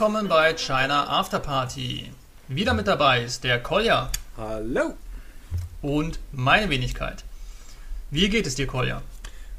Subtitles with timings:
[0.00, 2.10] Willkommen bei China Afterparty.
[2.48, 4.10] Wieder mit dabei ist der Kolja.
[4.34, 4.94] Hallo.
[5.82, 7.22] Und meine Wenigkeit.
[8.10, 9.02] Wie geht es dir, Kolja?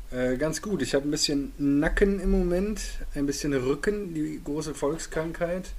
[0.09, 0.81] Äh, ganz gut.
[0.81, 2.81] Ich habe ein bisschen Nacken im Moment,
[3.13, 5.73] ein bisschen Rücken, die große Volkskrankheit.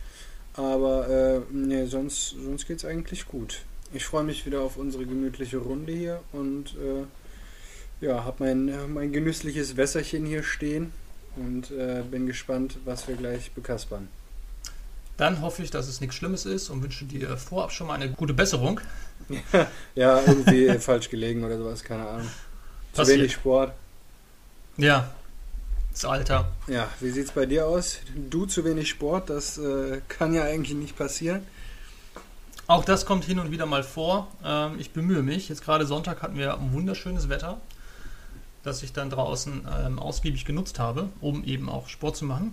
[0.54, 3.62] Aber äh, nee, sonst, sonst geht es eigentlich gut.
[3.92, 9.10] Ich freue mich wieder auf unsere gemütliche Runde hier und äh, ja, habe mein, mein
[9.10, 10.92] genüssliches Wässerchen hier stehen
[11.34, 14.06] und äh, bin gespannt, was wir gleich bekaspern.
[15.22, 18.10] Dann hoffe ich, dass es nichts Schlimmes ist und wünsche dir vorab schon mal eine
[18.10, 18.80] gute Besserung.
[19.94, 22.26] ja, irgendwie falsch gelegen oder sowas, keine Ahnung.
[22.90, 23.18] Zu Passiert.
[23.18, 23.72] wenig Sport.
[24.78, 25.12] Ja,
[25.92, 26.50] das Alter.
[26.66, 28.00] Ja, wie sieht es bei dir aus?
[28.30, 31.46] Du zu wenig Sport, das äh, kann ja eigentlich nicht passieren.
[32.66, 34.26] Auch das kommt hin und wieder mal vor.
[34.44, 35.48] Ähm, ich bemühe mich.
[35.48, 37.60] Jetzt gerade Sonntag hatten wir ein wunderschönes Wetter,
[38.64, 42.52] das ich dann draußen ähm, ausgiebig genutzt habe, um eben auch Sport zu machen.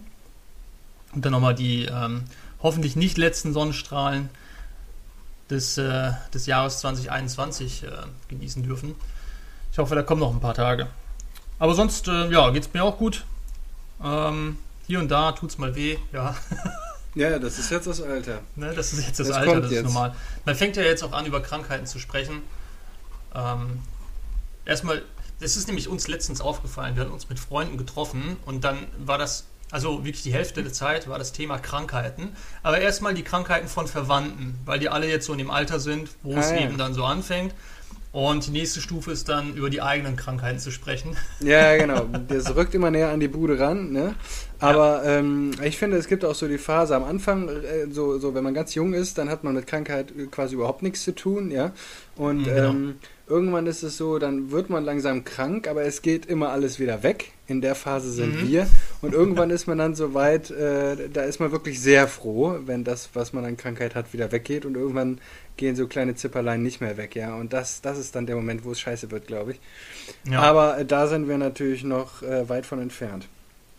[1.16, 2.26] Und dann nochmal die ähm,
[2.62, 4.30] hoffentlich nicht letzten Sonnenstrahlen
[5.50, 7.88] des, äh, des Jahres 2021 äh,
[8.28, 8.96] genießen dürfen.
[9.72, 10.88] Ich hoffe, da kommen noch ein paar Tage.
[11.58, 13.26] Aber sonst, äh, ja, geht es mir auch gut.
[14.04, 14.58] Ähm,
[14.88, 16.36] hier und da tut es mal weh, ja.
[17.16, 18.40] Ja, das ist jetzt das Alter.
[18.56, 20.16] Ne, das ist jetzt das, das Alter, das ist normal.
[20.46, 22.44] Man fängt ja jetzt auch an, über Krankheiten zu sprechen.
[23.36, 23.80] Ähm,
[24.66, 25.02] erstmal,
[25.40, 26.96] das ist nämlich uns letztens aufgefallen.
[26.96, 30.73] Wir haben uns mit Freunden getroffen und dann war das, also wirklich die Hälfte der
[30.73, 32.30] Zeit war das Thema Krankheiten.
[32.64, 36.09] Aber erstmal die Krankheiten von Verwandten, weil die alle jetzt so in dem Alter sind,
[36.23, 36.61] wo ah, es ja.
[36.61, 37.53] eben dann so anfängt.
[38.11, 41.16] Und die nächste Stufe ist dann, über die eigenen Krankheiten zu sprechen.
[41.42, 42.08] Ja, genau.
[42.28, 43.92] Das rückt immer näher an die Bude ran.
[43.92, 44.16] Ne?
[44.60, 45.20] Aber ja.
[45.20, 48.44] ähm, ich finde, es gibt auch so die Phase am Anfang, äh, so, so wenn
[48.44, 51.52] man ganz jung ist, dann hat man mit Krankheit quasi überhaupt nichts zu tun.
[51.52, 51.71] ja.
[52.15, 52.70] Und mhm, genau.
[52.70, 52.95] ähm,
[53.30, 57.04] irgendwann ist es so, dann wird man langsam krank, aber es geht immer alles wieder
[57.04, 57.32] weg.
[57.48, 58.48] In der Phase sind mhm.
[58.48, 58.67] wir.
[59.02, 62.84] Und irgendwann ist man dann so weit, äh, da ist man wirklich sehr froh, wenn
[62.84, 64.66] das, was man an Krankheit hat, wieder weggeht.
[64.66, 65.20] Und irgendwann
[65.58, 67.36] gehen so kleine Zipperlein nicht mehr weg, ja.
[67.36, 69.60] Und das, das ist dann der Moment, wo es scheiße wird, glaube ich.
[70.30, 70.42] Ja.
[70.42, 73.28] Aber äh, da sind wir natürlich noch äh, weit von entfernt.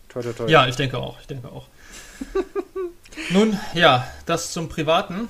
[0.09, 0.49] Toi, toi, toi.
[0.49, 1.67] Ja, ich denke auch, ich denke auch.
[3.31, 5.29] Nun, ja, das zum Privaten.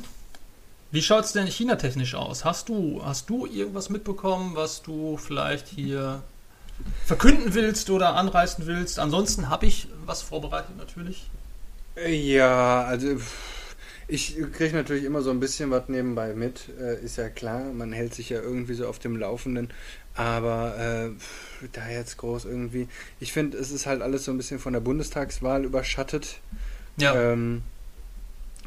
[0.92, 2.44] Wie schaut es denn China-technisch aus?
[2.44, 6.22] Hast du, hast du irgendwas mitbekommen, was du vielleicht hier
[7.04, 8.98] verkünden willst oder anreißen willst?
[8.98, 11.30] Ansonsten habe ich was vorbereitet natürlich.
[12.08, 13.18] Ja, also
[14.08, 17.72] ich kriege natürlich immer so ein bisschen was nebenbei mit, äh, ist ja klar.
[17.72, 19.68] Man hält sich ja irgendwie so auf dem Laufenden.
[20.14, 22.88] Aber äh, da jetzt groß irgendwie.
[23.20, 26.40] Ich finde, es ist halt alles so ein bisschen von der Bundestagswahl überschattet.
[26.96, 27.14] Ja.
[27.14, 27.62] Ähm,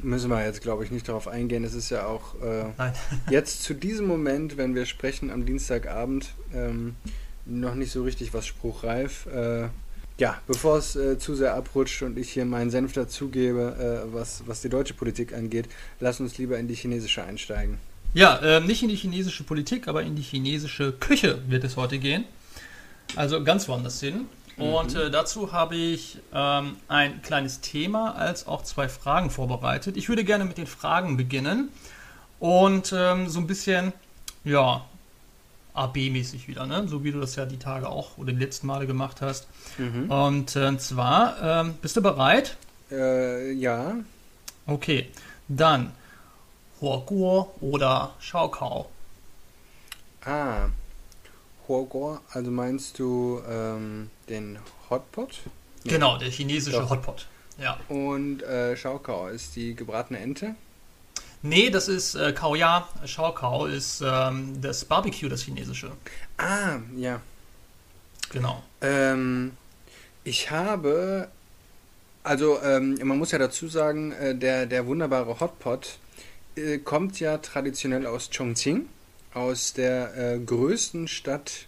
[0.02, 1.64] müssen wir jetzt, glaube ich, nicht darauf eingehen.
[1.64, 2.66] Es ist ja auch äh,
[3.30, 6.96] jetzt zu diesem Moment, wenn wir sprechen am Dienstagabend, ähm,
[7.46, 9.28] noch nicht so richtig was spruchreif.
[9.28, 9.68] Äh,
[10.20, 14.44] ja, bevor es äh, zu sehr abrutscht und ich hier meinen Senf dazugebe, äh, was,
[14.46, 15.68] was die deutsche Politik angeht,
[16.00, 17.78] lass uns lieber in die chinesische einsteigen.
[18.14, 21.98] Ja, äh, nicht in die chinesische Politik, aber in die chinesische Küche wird es heute
[21.98, 22.26] gehen.
[23.16, 24.28] Also ganz woanders hin.
[24.58, 25.00] Und mhm.
[25.00, 29.98] äh, dazu habe ich ähm, ein kleines Thema als auch zwei Fragen vorbereitet.
[29.98, 31.70] Ich würde gerne mit den Fragen beginnen
[32.40, 33.94] und ähm, so ein bisschen,
[34.44, 34.86] ja,
[35.74, 36.88] AB-mäßig wieder, ne?
[36.88, 39.48] so wie du das ja die Tage auch oder die letzten Male gemacht hast.
[39.78, 40.12] Mhm.
[40.12, 42.58] Und äh, zwar, ähm, bist du bereit?
[42.92, 43.96] Äh, ja.
[44.68, 45.10] Okay,
[45.48, 45.92] dann
[46.80, 48.90] Huoguo oder Schaukau.
[50.24, 50.68] Ah,
[51.68, 55.40] Huoguo, also meinst du ähm, den Hotpot?
[55.84, 55.92] Nee.
[55.92, 56.90] Genau, der chinesische Doch.
[56.90, 57.28] Hotpot.
[57.58, 57.80] Ja.
[57.90, 60.56] Und äh, Schaukau ist die gebratene Ente?
[61.42, 62.88] Nee, das ist äh, Kaoya.
[63.06, 65.92] Schaukau ist ähm, das Barbecue, das chinesische.
[66.38, 67.22] Ah, ja.
[68.32, 68.64] Genau.
[68.82, 69.52] Ähm,
[70.24, 71.28] ich habe,
[72.24, 76.00] also ähm, man muss ja dazu sagen, äh, der, der wunderbare Hotpot
[76.56, 78.88] äh, kommt ja traditionell aus Chongqing,
[79.34, 81.68] aus der äh, größten Stadt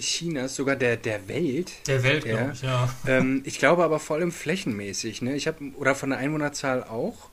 [0.00, 1.72] Chinas, sogar der, der Welt.
[1.86, 2.36] Der Welt, ja.
[2.36, 2.94] glaube ich, ja.
[3.06, 5.36] Ähm, ich glaube aber vor allem flächenmäßig, ne?
[5.36, 7.30] Ich habe, oder von der Einwohnerzahl auch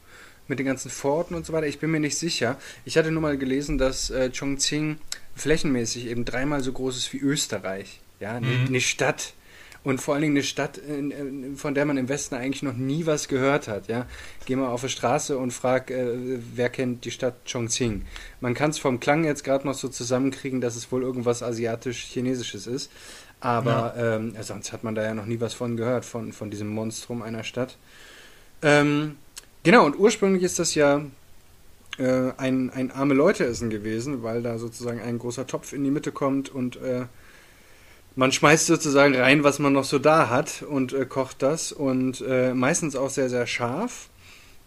[0.47, 1.67] mit den ganzen Forten und so weiter.
[1.67, 2.57] Ich bin mir nicht sicher.
[2.85, 4.97] Ich hatte nur mal gelesen, dass äh, Chongqing
[5.35, 7.99] flächenmäßig eben dreimal so groß ist wie Österreich.
[8.19, 8.65] Ja, mhm.
[8.67, 9.33] eine Stadt.
[9.83, 10.79] Und vor allen Dingen eine Stadt,
[11.55, 13.87] von der man im Westen eigentlich noch nie was gehört hat.
[13.87, 14.07] Ja?
[14.45, 18.03] Geh mal auf die Straße und frag, äh, wer kennt die Stadt Chongqing.
[18.39, 22.65] Man kann es vom Klang jetzt gerade noch so zusammenkriegen, dass es wohl irgendwas asiatisch-chinesisches
[22.67, 22.91] ist.
[23.41, 24.15] Aber ja.
[24.15, 27.21] ähm, sonst hat man da ja noch nie was von gehört, von, von diesem Monstrum
[27.21, 27.77] einer Stadt.
[28.61, 29.17] Ähm,
[29.63, 31.01] Genau, und ursprünglich ist das ja
[31.97, 36.11] äh, ein, ein arme Leute-Essen gewesen, weil da sozusagen ein großer Topf in die Mitte
[36.11, 37.05] kommt und äh,
[38.15, 42.23] man schmeißt sozusagen rein, was man noch so da hat und äh, kocht das und
[42.27, 44.09] äh, meistens auch sehr, sehr scharf.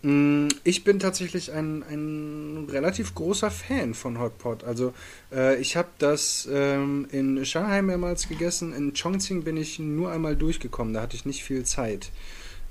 [0.02, 4.64] Mm, ich bin tatsächlich ein, ein relativ großer Fan von Hotpot.
[4.64, 4.92] Also
[5.32, 8.72] äh, ich habe das ähm, in Shanghai mehrmals gegessen.
[8.72, 10.94] In Chongqing bin ich nur einmal durchgekommen.
[10.94, 12.10] Da hatte ich nicht viel Zeit,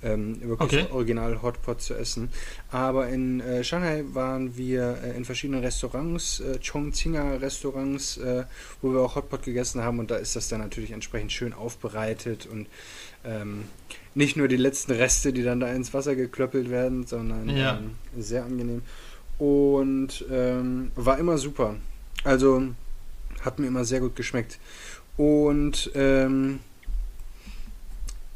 [0.06, 0.86] ähm, wirklich Okay.
[0.92, 2.30] original Hotpot zu essen.
[2.72, 8.44] Aber in äh, Shanghai waren wir äh, in verschiedenen Restaurants, äh, Chongqinger Restaurants, äh,
[8.82, 10.00] wo wir auch Hotpot gegessen haben.
[10.00, 12.68] Und da ist das dann natürlich entsprechend schön aufbereitet und
[13.26, 13.66] ähm,
[14.14, 17.78] nicht nur die letzten Reste, die dann da ins Wasser geklöppelt werden, sondern Ja.
[17.80, 17.92] ähm,
[18.22, 18.82] sehr angenehm.
[19.38, 21.76] Und ähm, war immer super.
[22.24, 22.64] Also
[23.42, 24.60] hat mir immer sehr gut geschmeckt.
[25.18, 26.60] Und ähm,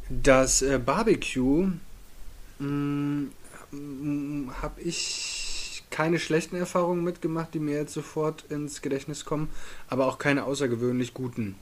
[0.09, 1.71] das äh, Barbecue
[4.61, 9.49] habe ich keine schlechten Erfahrungen mitgemacht, die mir jetzt sofort ins Gedächtnis kommen,
[9.87, 11.55] aber auch keine außergewöhnlich guten.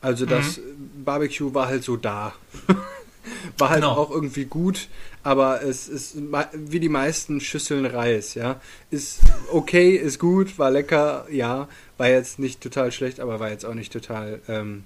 [0.00, 0.60] Also das
[1.04, 2.34] Barbecue war halt so da.
[3.58, 3.94] war halt Genau.
[3.94, 4.88] auch irgendwie gut,
[5.22, 6.16] aber es ist
[6.52, 8.60] wie die meisten Schüsseln Reis, ja.
[8.90, 9.20] Ist
[9.50, 11.68] okay, ist gut, war lecker, ja.
[11.96, 14.84] War jetzt nicht total schlecht, aber war jetzt auch nicht total ähm,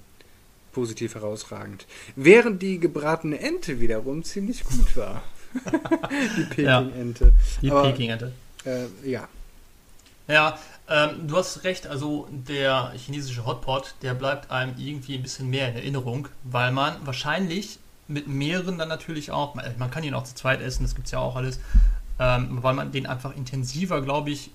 [0.71, 1.85] positiv herausragend.
[2.15, 5.21] Während die gebratene Ente wiederum ziemlich gut war.
[6.57, 6.81] die Ja.
[6.81, 7.33] Peking-Ente.
[7.61, 8.31] Die Aber- Peking-Ente.
[8.65, 9.27] Äh, ja.
[10.27, 10.57] Ja,
[10.87, 15.69] ähm, du hast recht, also der chinesische Hotpot, der bleibt einem irgendwie ein bisschen mehr
[15.69, 20.23] in Erinnerung, weil man wahrscheinlich mit mehreren dann natürlich auch, man, man kann ihn auch
[20.23, 21.59] zu zweit essen, das gibt es ja auch alles,
[22.19, 24.51] ähm, weil man den einfach intensiver, glaube ich,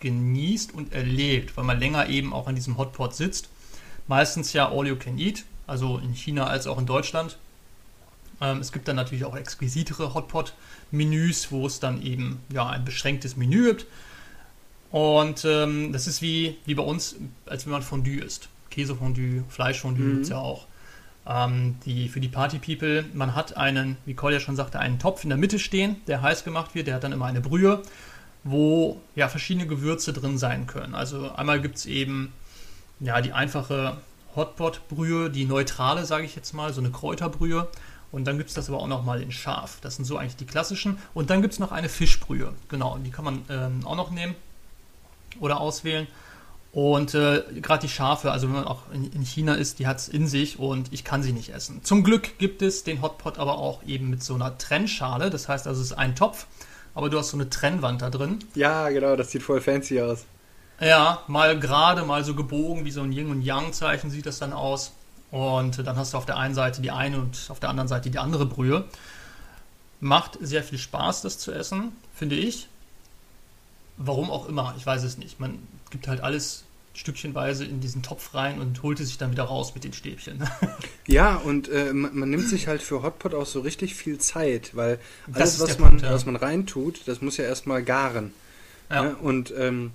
[0.00, 3.48] genießt und erlebt, weil man länger eben auch an diesem Hotpot sitzt.
[4.08, 7.38] Meistens ja all you can eat, also in China als auch in Deutschland.
[8.40, 13.36] Ähm, es gibt dann natürlich auch exquisitere Hotpot-Menüs, wo es dann eben ja ein beschränktes
[13.36, 13.86] Menü gibt.
[14.90, 17.16] Und ähm, das ist wie, wie bei uns,
[17.46, 18.48] als wenn man Fondue isst.
[18.70, 20.10] Käsefondue, Fleischfondue Mhm.
[20.12, 20.66] gibt es ja auch.
[21.26, 25.28] Ähm, die, für die Party-People, man hat einen, wie Kolja schon sagte, einen Topf in
[25.28, 26.86] der Mitte stehen, der heiß gemacht wird.
[26.86, 27.82] Der hat dann immer eine Brühe,
[28.44, 30.94] wo ja verschiedene Gewürze drin sein können.
[30.94, 32.32] Also einmal gibt es eben
[33.00, 33.96] ja die einfache
[34.36, 37.68] Hotpot-Brühe, die neutrale, sage ich jetzt mal, so eine Kräuterbrühe.
[38.10, 39.78] Und dann gibt es das aber auch nochmal in scharf.
[39.82, 40.98] Das sind so eigentlich die klassischen.
[41.12, 42.54] Und dann gibt es noch eine Fischbrühe.
[42.68, 44.34] Genau, und die kann man ähm, auch noch nehmen
[45.40, 46.06] oder auswählen.
[46.72, 49.98] Und äh, gerade die scharfe, also wenn man auch in, in China ist, die hat
[49.98, 51.82] es in sich und ich kann sie nicht essen.
[51.82, 55.30] Zum Glück gibt es den Hotpot aber auch eben mit so einer Trennschale.
[55.30, 56.46] Das heißt also, es ist ein Topf,
[56.94, 58.38] aber du hast so eine Trennwand da drin.
[58.54, 60.24] Ja, genau, das sieht voll fancy aus.
[60.80, 64.52] Ja, mal gerade, mal so gebogen, wie so ein Yin- und Yang-Zeichen sieht das dann
[64.52, 64.92] aus.
[65.30, 68.10] Und dann hast du auf der einen Seite die eine und auf der anderen Seite
[68.10, 68.84] die andere Brühe.
[70.00, 72.68] Macht sehr viel Spaß, das zu essen, finde ich.
[73.96, 75.40] Warum auch immer, ich weiß es nicht.
[75.40, 75.58] Man
[75.90, 76.64] gibt halt alles
[76.94, 80.48] stückchenweise in diesen Topf rein und holt es sich dann wieder raus mit den Stäbchen.
[81.06, 84.76] Ja, und äh, man, man nimmt sich halt für Hotpot auch so richtig viel Zeit,
[84.76, 84.98] weil
[85.32, 86.12] alles, was man, Punkt, ja.
[86.12, 88.34] was man reintut, das muss ja erstmal garen.
[88.90, 89.04] Ja.
[89.04, 89.16] Ne?
[89.16, 89.92] Und ähm,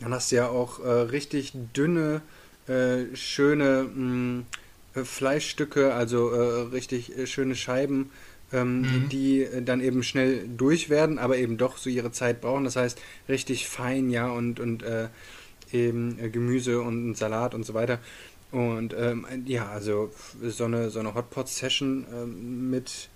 [0.00, 2.22] dann hast du ja auch äh, richtig dünne,
[2.66, 4.44] äh, schöne mh,
[4.94, 8.10] äh, Fleischstücke, also äh, richtig äh, schöne Scheiben,
[8.52, 9.08] ähm, Mhm.
[9.10, 12.64] die dann eben schnell durch werden, aber eben doch so ihre Zeit brauchen.
[12.64, 14.84] Das heißt, richtig fein, ja, und, und
[15.72, 17.98] eben Gemüse und Salat und so weiter.
[18.52, 20.10] Und ähm, ja, also
[20.42, 23.08] so eine, so eine Hotpot-Session ähm, mit,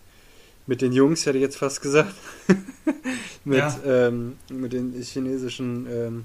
[0.67, 2.15] mit den Jungs, hätte ich jetzt fast gesagt.
[3.45, 3.81] mit, Ja.
[3.85, 6.25] ähm, mit den chinesischen ähm,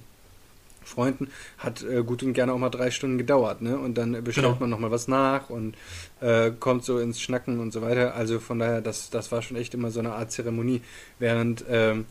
[0.86, 3.78] Freunden hat äh, gut und gerne auch mal drei Stunden gedauert, ne?
[3.78, 4.58] Und dann bestellt Genau.
[4.60, 5.76] man nochmal was nach und
[6.22, 8.16] äh, kommt so ins Schnacken und so weiter.
[8.16, 10.82] Also von daher, das, das war schon echt immer so eine Art Zeremonie.
[11.20, 12.06] Während ähm,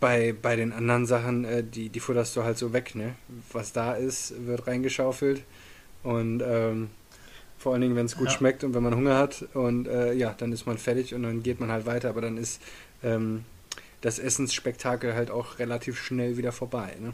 [0.00, 3.14] bei, bei den anderen Sachen, äh, die, die futterst du halt so weg, ne?
[3.52, 5.42] Was da ist, wird reingeschaufelt.
[6.02, 6.90] Und ähm,
[7.58, 8.32] vor allen Dingen, wenn es gut Ja.
[8.36, 9.44] schmeckt und wenn man Hunger hat.
[9.54, 12.08] Und äh, ja, dann ist man fertig und dann geht man halt weiter.
[12.08, 12.60] Aber dann ist
[13.04, 13.44] ähm,
[14.00, 17.12] das Essensspektakel halt auch relativ schnell wieder vorbei, ne?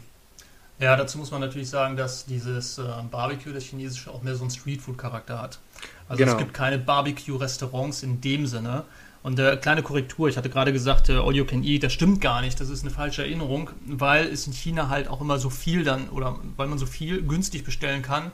[0.79, 4.41] Ja, dazu muss man natürlich sagen, dass dieses äh, Barbecue, das chinesische, auch mehr so
[4.43, 5.59] einen Streetfood-Charakter hat.
[6.07, 6.31] Also Genau.
[6.33, 8.83] es gibt keine Barbecue-Restaurants in dem Sinne.
[9.21, 12.21] Und äh, kleine Korrektur, ich hatte gerade gesagt, äh, All You Can Eat, das stimmt
[12.21, 15.49] gar nicht, das ist eine falsche Erinnerung, weil es in China halt auch immer so
[15.49, 18.31] viel dann, oder weil man so viel günstig bestellen kann,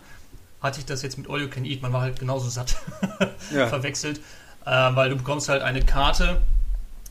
[0.62, 2.78] hatte ich das jetzt mit All You Can Eat, man war halt genauso satt
[3.52, 3.66] Ja.
[3.70, 4.20] verwechselt,
[4.66, 6.44] äh, weil du bekommst halt eine Karte,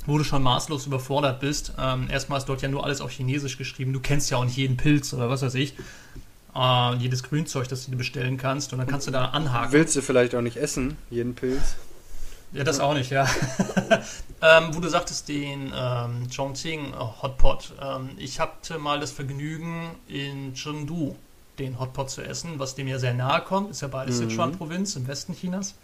[0.06, 1.72] wo du schon maßlos überfordert bist.
[1.78, 3.92] Ähm, erstmal ist dort ja nur alles auf Chinesisch geschrieben.
[3.92, 5.74] Du kennst ja auch nicht jeden Pilz oder was weiß ich.
[6.54, 8.72] Äh, jedes Grünzeug, das du dir bestellen kannst.
[8.72, 9.72] Und dann kannst du da anhaken.
[9.72, 11.76] Willst du vielleicht auch nicht essen, jeden Pilz?
[12.52, 13.26] Ja, das auch nicht, ja.
[14.42, 17.72] ähm, wo du sagtest, den ähm, Chongqing äh, Hotpot.
[17.82, 21.16] Ähm, ich hatte mal das Vergnügen, in Chengdu
[21.58, 23.70] den Hotpot zu essen, was dem ja sehr nahe kommt.
[23.70, 24.30] Ist ja beides Mhm.
[24.30, 25.74] Sichuan-Provinz im Westen Chinas.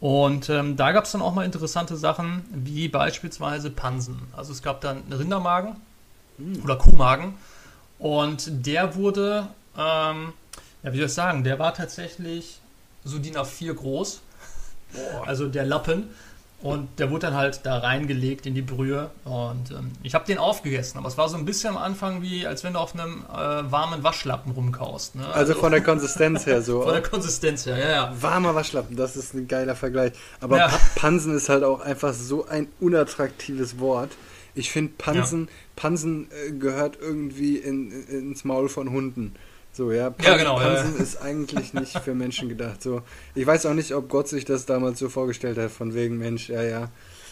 [0.00, 4.20] Und ähm, da gab es dann auch mal interessante Sachen, wie beispielsweise Pansen.
[4.36, 5.76] Also es gab dann einen Rindermagen
[6.36, 6.62] hm.
[6.62, 7.34] oder Kuhmagen.
[7.98, 10.32] Und der wurde, ähm,
[10.82, 12.60] ja, wie soll ich sagen, der war tatsächlich
[13.04, 14.20] so DIN A4 groß.
[14.92, 15.26] Boah.
[15.26, 16.10] Also der Lappen.
[16.66, 19.10] Und der wurde dann halt da reingelegt in die Brühe.
[19.24, 20.98] Und ähm, ich habe den aufgegessen.
[20.98, 23.70] Aber es war so ein bisschen am Anfang wie, als wenn du auf einem äh,
[23.70, 25.14] warmen Waschlappen rumkaust.
[25.14, 25.26] Ne?
[25.26, 26.82] Also, also, von der Konsistenz her so.
[26.82, 28.16] von der Konsistenz her, ja, ja.
[28.20, 30.12] Warmer Waschlappen, das ist ein geiler Vergleich.
[30.40, 30.70] Aber ja.
[30.96, 34.10] Pansen ist halt auch einfach so ein unattraktives Wort.
[34.54, 35.52] Ich finde, Pansen, ja.
[35.76, 39.34] Pansen äh, gehört irgendwie in, in, ins Maul von Hunden.
[39.76, 41.02] So, ja, Pan ja, genau, Pansen ja.
[41.02, 42.82] ist eigentlich nicht für Menschen gedacht.
[42.82, 43.02] So,
[43.34, 46.48] ich weiß auch nicht, ob Gott sich das damals so vorgestellt hat, von wegen, Mensch,
[46.48, 46.88] ja, ja,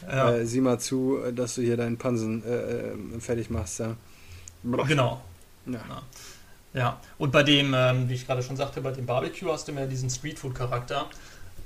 [0.07, 0.35] ja.
[0.35, 3.97] Äh, sieh mal zu, dass du hier deinen Pansen äh, äh fertig machst, ja.
[4.63, 5.23] Genau.
[5.65, 6.03] Ja.
[6.75, 7.01] ja.
[7.17, 9.87] und bei dem, ähm, wie ich gerade schon sagte, bei dem Barbecue hast du mehr
[9.87, 11.07] diesen Streetfood-Charakter.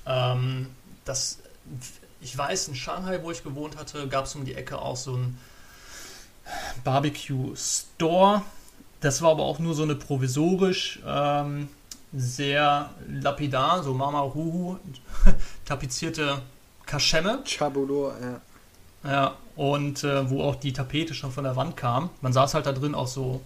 [0.07, 0.69] Ähm,
[1.05, 1.41] das,
[2.21, 5.17] ich weiß, in Shanghai, wo ich gewohnt hatte, gab es um die Ecke auch so
[5.17, 5.39] ein
[6.85, 8.43] Barbecue-Store
[9.01, 11.69] das war aber auch nur so eine provisorisch ähm,
[12.13, 14.79] sehr lapidar, so Mama Ruhu,
[15.65, 16.41] tapezierte
[16.87, 17.41] Kaschemme.
[17.45, 18.41] Chabulur, ja.
[19.05, 22.11] Ja, und äh, wo auch die Tapete schon von der Wand kam.
[22.21, 23.41] Man saß halt da drin auch so,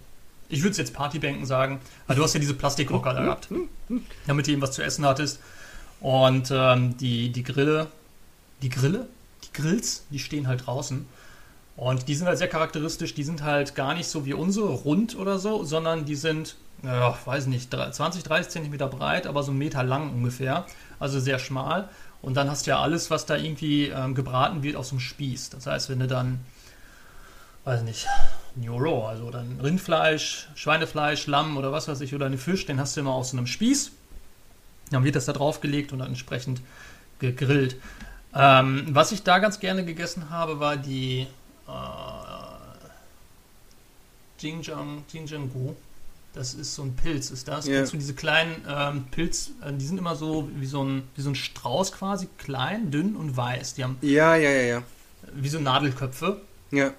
[0.49, 3.49] ich würde es jetzt Partybänken sagen, aber du hast ja diese Plastikhocker da gehabt,
[4.27, 5.39] damit du eben was zu essen hattest.
[5.99, 7.87] Und ähm, die, die Grille,
[8.61, 9.07] die Grille?
[9.43, 11.05] Die Grills, die stehen halt draußen.
[11.75, 13.15] Und die sind halt sehr charakteristisch.
[13.15, 17.17] Die sind halt gar nicht so wie unsere, rund oder so, sondern die sind, ja,
[17.25, 20.65] weiß nicht, 20, 30 Zentimeter breit, aber so einen Meter lang ungefähr.
[20.99, 21.89] Also sehr schmal.
[22.21, 24.99] Und dann hast du ja alles, was da irgendwie ähm, gebraten wird, auf so einem
[25.01, 25.49] Spieß.
[25.49, 26.39] Das heißt, wenn du dann,
[27.65, 28.07] weiß nicht,
[28.55, 32.79] New Raw, also dann Rindfleisch, Schweinefleisch, Lamm oder was weiß ich, oder einen Fisch, den
[32.79, 33.91] hast du immer auf so einem Spieß.
[34.91, 36.61] Dann wird das da draufgelegt und dann entsprechend
[37.19, 37.77] gegrillt.
[38.35, 41.27] Ähm, was ich da ganz gerne gegessen habe, war die
[44.39, 45.73] Jingjiang, Jingjianggu.
[46.33, 47.67] Das ist so ein Pilz, ist das?
[47.67, 47.77] Yeah.
[47.77, 51.21] Kennst du diese kleinen ähm, Pilz, äh, die sind immer so wie so, ein, wie
[51.21, 53.75] so ein Strauß quasi, klein, dünn und weiß.
[53.75, 54.83] Die haben ja, ja, ja, ja.
[55.33, 56.41] Wie so Nadelköpfe.
[56.71, 56.91] Ja.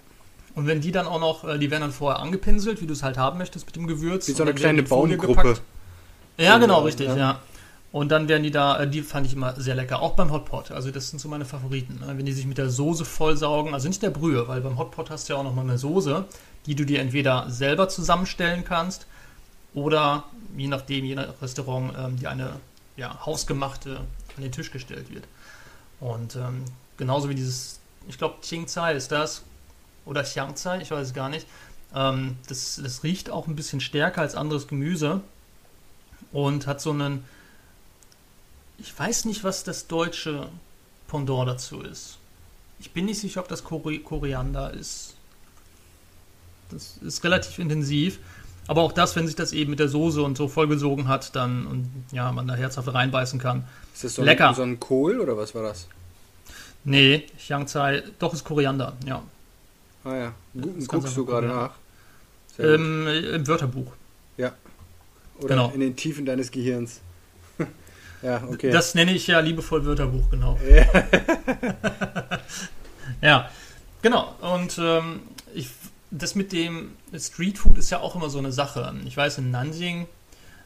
[0.54, 3.02] Und wenn die dann auch noch, äh, die werden dann vorher angepinselt, wie du es
[3.02, 4.28] halt haben möchtest mit dem Gewürz.
[4.28, 5.58] Wie so eine kleine Baumgruppe.
[6.38, 7.16] Ja, genau, richtig, ja.
[7.16, 7.40] ja.
[7.94, 10.72] Und dann werden die da, äh, die fand ich immer sehr lecker, auch beim Hotpot.
[10.72, 12.00] Also das sind so meine Favoriten.
[12.00, 12.18] Ne?
[12.18, 15.28] Wenn die sich mit der Soße vollsaugen, also nicht der Brühe, weil beim Hotpot hast
[15.28, 16.24] du ja auch nochmal eine Soße,
[16.66, 19.06] die du dir entweder selber zusammenstellen kannst
[19.74, 20.24] oder
[20.56, 22.56] je nachdem, je nach Restaurant, ähm, die eine
[22.96, 23.98] ja, hausgemachte
[24.36, 25.28] an den Tisch gestellt wird.
[26.00, 26.64] Und ähm,
[26.96, 29.44] genauso wie dieses, ich glaube, Qingzai ist das,
[30.04, 31.46] oder Xiangzai, ich weiß es gar nicht.
[31.94, 35.20] Ähm, das, das riecht auch ein bisschen stärker als anderes Gemüse
[36.32, 37.24] und hat so einen
[38.78, 40.48] ich weiß nicht, was das deutsche
[41.08, 42.18] Pendant dazu ist.
[42.80, 45.14] Ich bin nicht sicher, ob das Kori Koriander ist.
[46.70, 48.18] Das ist relativ intensiv.
[48.66, 51.66] Aber auch das, wenn sich das eben mit der Soße und so vollgesogen hat, dann
[51.66, 53.64] und ja, man da herzhaft reinbeißen kann.
[53.92, 54.48] Ist das so Lecker.
[54.48, 55.86] Ein, so ein Kohl oder was war das?
[56.84, 59.22] Nee, Yangzai, doch ist Koriander, ja.
[60.04, 60.34] Ah ja.
[60.54, 61.70] Gu guckst du gerade nach?
[62.58, 63.92] Ähm, Im Wörterbuch.
[64.36, 64.52] Ja.
[65.38, 65.70] Oder genau.
[65.72, 67.00] in den Tiefen deines Gehirns.
[68.24, 68.70] Ja, okay.
[68.70, 70.58] Das nenne ich ja liebevoll Wörterbuch, genau.
[73.20, 73.50] ja,
[74.02, 74.34] genau.
[74.40, 75.20] Und ähm,
[75.54, 75.68] ich,
[76.10, 78.94] das mit dem Streetfood ist ja auch immer so eine Sache.
[79.04, 80.06] Ich weiß, in Nanjing,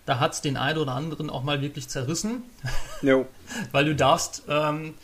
[0.07, 2.45] da hat es den einen oder anderen auch mal wirklich zerrissen.
[3.03, 3.27] Jo.
[3.73, 4.95] Weil du darfst ähm,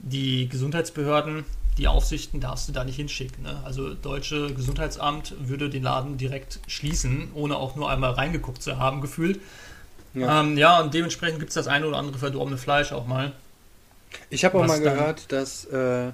[0.00, 1.44] die Gesundheitsbehörden,
[1.78, 3.44] die Aufsichten darfst du da nicht hinschicken.
[3.44, 3.58] Ne?
[3.64, 9.00] Also deutsche Gesundheitsamt würde den Laden direkt schließen, ohne auch nur einmal reingeguckt zu haben,
[9.00, 9.40] gefühlt.
[10.14, 13.32] Ja, ähm, ja und dementsprechend gibt es das eine oder andere verdorbene Fleisch auch mal.
[14.28, 16.12] Ich habe auch mal gehört, dass, äh,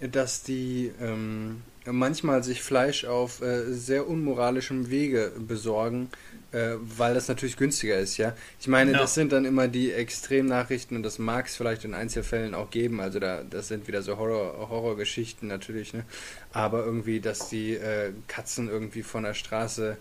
[0.00, 6.10] dass die ähm, manchmal sich Fleisch auf äh, sehr unmoralischem Wege besorgen,
[6.52, 8.34] äh, weil das natürlich günstiger ist, ja.
[8.60, 8.98] Ich meine, ja.
[8.98, 13.00] das sind dann immer die Extremnachrichten und das mag es vielleicht in Einzelfällen auch geben.
[13.00, 16.04] Also da, das sind wieder so Horror, Horrorgeschichten natürlich, ne?
[16.52, 19.96] Aber irgendwie, dass die äh, Katzen irgendwie von der Straße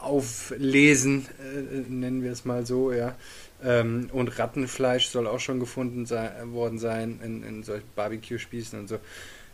[0.00, 3.14] auflesen, äh, nennen wir es mal so, ja.
[3.64, 8.88] Ähm, und Rattenfleisch soll auch schon gefunden sein, worden sein in, in solchen Barbecue-Spießen und
[8.88, 8.98] so.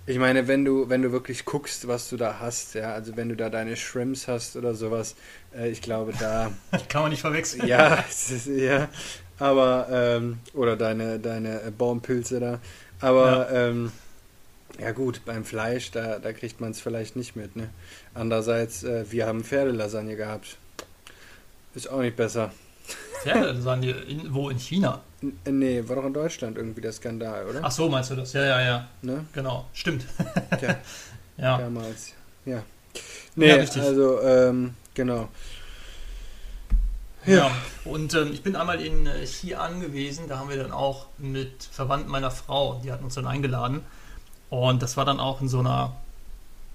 [0.07, 3.31] Ich meine, wenn du, wenn du wirklich guckst, was du da hast, ja, also wenn
[3.31, 5.17] du da deine Shrimps hast oder sowas,
[5.57, 6.53] äh, ich glaube, da.
[6.89, 7.67] Kann man nicht verwechseln.
[7.67, 8.89] Ja, ist, ja.
[9.39, 12.61] Aber, ähm, oder deine, deine Baumpilze da.
[13.01, 13.69] Aber, ja.
[13.69, 13.93] ähm,
[14.79, 17.57] ja gut, beim Fleisch, da, da kriegt man es vielleicht nicht mit.
[17.57, 17.71] Ne?
[18.15, 20.57] Andererseits, äh, wir haben Pferdelasagne gehabt.
[21.75, 22.53] Ist auch nicht besser.
[23.23, 25.01] Pferde, sagen die, in, wo in China?
[25.23, 27.61] N äh, nee, war doch in Deutschland irgendwie der Skandal, oder?
[27.63, 28.33] Ach so, meinst du das?
[28.35, 28.89] Ja, ja, ja.
[29.03, 29.25] Ne?
[29.33, 30.05] Genau, stimmt.
[30.59, 30.79] Tja,
[31.37, 32.13] Ja, damals.
[32.45, 32.63] Ja.
[33.35, 33.83] Nee, Ja, richtig.
[33.83, 35.29] also, ähm, genau.
[37.27, 37.51] ja.
[37.85, 41.65] Und ähm, ich bin einmal in äh, Xi'an gewesen, da haben wir dann auch mit
[41.65, 43.81] Verwandten meiner Frau, die hatten uns dann eingeladen.
[44.55, 45.97] Und das war dann auch in so einer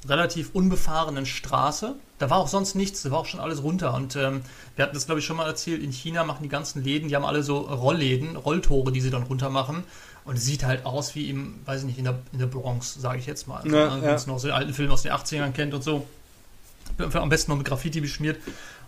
[0.06, 1.96] relativ unbefahrenen Straße.
[2.18, 3.94] Da war auch sonst nichts, da war auch schon alles runter.
[3.94, 4.42] Und ähm,
[4.76, 7.16] wir hatten das, glaube ich, schon mal erzählt, in China machen die ganzen Läden, die
[7.16, 9.86] haben alle so Rollläden, Rolltore, die sie dann runter machen.
[10.26, 12.96] Und es sieht halt aus wie im, weiß ich nicht, in der, in der Bronx,
[12.96, 13.62] sage ich jetzt mal.
[13.62, 14.02] Also, Ja, ne, ja.
[14.02, 16.06] Wenn man noch so den alten Film aus den 80ern kennt und so.
[16.98, 18.38] Am besten noch mit Graffiti beschmiert.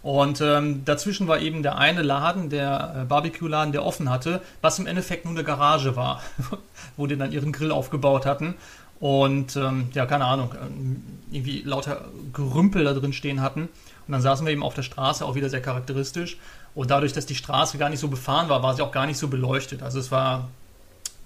[0.03, 4.79] Und ähm, dazwischen war eben der eine Laden, der äh, Barbecue-Laden, der offen hatte, was
[4.79, 6.23] im Endeffekt nur eine Garage war,
[6.97, 8.55] wo die dann ihren Grill aufgebaut hatten.
[9.01, 13.61] Und ähm, ja, keine Ahnung, ähm, irgendwie lauter Gerümpel da drin stehen hatten.
[13.61, 16.37] Und dann saßen wir eben auf der Straße, auch wieder sehr charakteristisch.
[16.75, 19.17] Und dadurch, dass die Straße gar nicht so befahren war, war sie auch gar nicht
[19.17, 19.81] so beleuchtet.
[19.81, 20.49] Also es war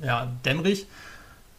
[0.02, 0.88] ja dämmerig.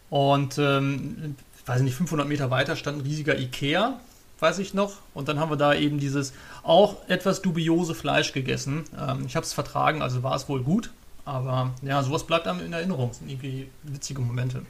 [0.09, 1.35] Und ähm,
[1.67, 3.99] weiß nicht, 500 Meter weiter stand ein riesiger Ikea,
[4.39, 4.93] weiß ich noch.
[5.13, 6.33] Und dann haben wir da eben dieses
[6.63, 8.85] auch etwas dubiose Fleisch gegessen.
[8.99, 10.89] Ähm, ich habe es vertragen, also war es wohl gut.
[11.25, 13.09] Aber ja, sowas bleibt einem in Erinnerung.
[13.09, 14.65] Das sind irgendwie witzige Momente.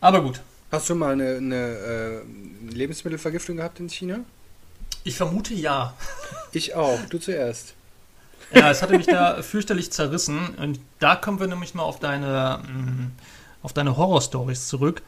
[0.00, 4.20] Aber gut, Hast du mal eine, eine äh, Lebensmittelvergiftung gehabt in China?
[5.04, 5.94] ich vermute ja.
[6.52, 6.98] Ich auch.
[7.08, 7.74] Du zuerst.
[8.52, 10.54] Ja, es hatte mich da fürchterlich zerrissen.
[10.56, 13.12] Und da kommen wir nämlich mal auf deine, mm,
[13.62, 15.02] auf deine Horror-Stories zurück.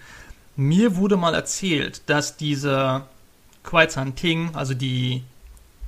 [0.57, 3.03] Mir wurde mal erzählt, dass diese
[3.65, 5.23] Kwaisan Ting, also die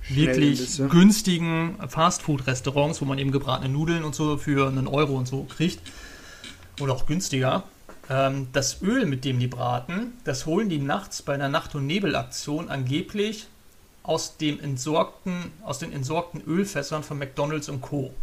[0.09, 5.45] wirklich günstigen Fastfood-Restaurants, wo man eben gebratene Nudeln und so für einen Euro und so
[5.45, 5.81] kriegt,
[6.81, 7.65] oder auch günstiger,
[8.09, 11.87] ähm, das Öl, mit dem die braten, das holen die nachts bei einer Nacht- und
[11.87, 13.47] Nebelaktion angeblich
[14.03, 18.15] aus dem entsorgten, aus den entsorgten Ölfässern von McDonalds und Co.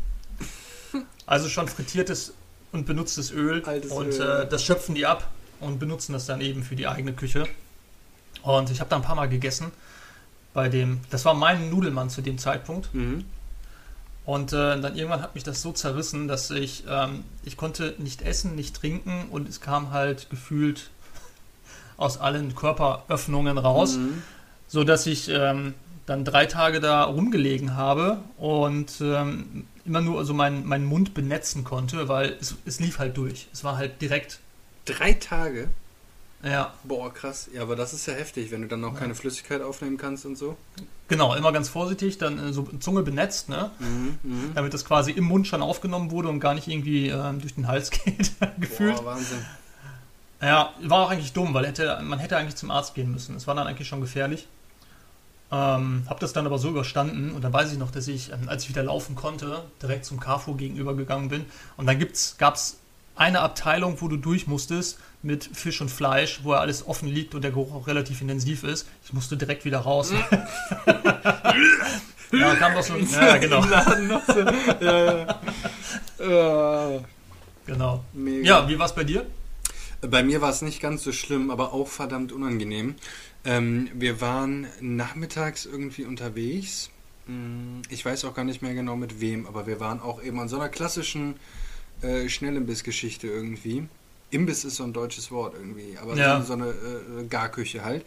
[1.25, 2.33] Also schon frittiertes
[2.73, 4.41] und benutztes Öl Altes und Öl.
[4.41, 5.29] Äh, das schöpfen die ab
[5.61, 7.47] und benutzen das dann eben für die eigene Küche.
[8.43, 9.71] Und ich habe da ein paar Mal gegessen
[10.53, 12.93] bei dem, das war mein Nudelmann zu dem Zeitpunkt.
[12.93, 13.25] Mhm.
[14.25, 18.21] Und äh, dann irgendwann hat mich das so zerrissen, dass ich, ähm, ich konnte nicht
[18.21, 20.89] essen, nicht trinken und es kam halt gefühlt
[21.97, 24.21] aus allen Körperöffnungen raus, Mhm.
[24.67, 25.73] so dass ich ähm,
[26.05, 31.63] dann drei Tage da rumgelegen habe und ähm, immer nur so meinen meinen Mund benetzen
[31.63, 33.47] konnte, weil es, es lief halt durch.
[33.53, 34.39] Es war halt direkt,
[34.85, 35.69] Drei Tage?
[36.43, 37.49] Ja, Boah, krass.
[37.53, 38.99] Ja, aber das ist ja heftig, wenn du dann noch Ja.
[38.99, 40.57] keine Flüssigkeit aufnehmen kannst und so.
[41.07, 43.71] genau, immer ganz vorsichtig, dann äh, so Zunge benetzt, ne?
[43.79, 44.19] Mhm.
[44.23, 44.51] Mhm.
[44.55, 47.67] damit das quasi im Mund schon aufgenommen wurde und gar nicht irgendwie ähm, durch den
[47.67, 48.95] Hals geht, gefühlt.
[48.97, 49.45] Boah, Wahnsinn.
[50.41, 53.35] Ja, war auch eigentlich dumm, weil hätte, man hätte eigentlich zum Arzt gehen müssen.
[53.35, 54.47] Es war dann eigentlich schon gefährlich.
[55.51, 58.47] Ähm, hab das dann aber so überstanden und dann weiß ich noch, dass ich, ähm,
[58.47, 61.45] als ich wieder laufen konnte, direkt zum Carrefour gegenüber gegangen bin.
[61.77, 61.99] Und dann
[62.37, 62.77] gab es
[63.15, 67.35] eine Abteilung, wo du durch musstest mit Fisch und Fleisch, wo ja alles offen liegt
[67.35, 68.87] und der Geruch auch relativ intensiv ist.
[69.03, 70.11] Ich musste direkt wieder raus.
[72.31, 73.07] ja, kam doch so ein.
[73.11, 73.63] Ja, genau.
[74.81, 75.39] Ja.
[76.19, 76.99] Ja,
[77.65, 78.03] genau.
[78.13, 78.43] mega.
[78.45, 79.25] Ja, wie war es bei dir?
[80.01, 82.95] Bei mir war es nicht ganz so schlimm, aber auch verdammt unangenehm.
[83.43, 86.89] Ähm, wir waren nachmittags irgendwie unterwegs.
[87.27, 90.39] Hm, Ich weiß auch gar nicht mehr genau mit wem, aber wir waren auch eben
[90.39, 91.35] an so einer klassischen
[92.01, 93.87] äh, Schnellimbiss-Geschichte irgendwie.
[94.29, 96.41] Imbiss ist so ein deutsches Wort irgendwie, aber Ja.
[96.41, 98.05] so, eine äh, Garküche halt.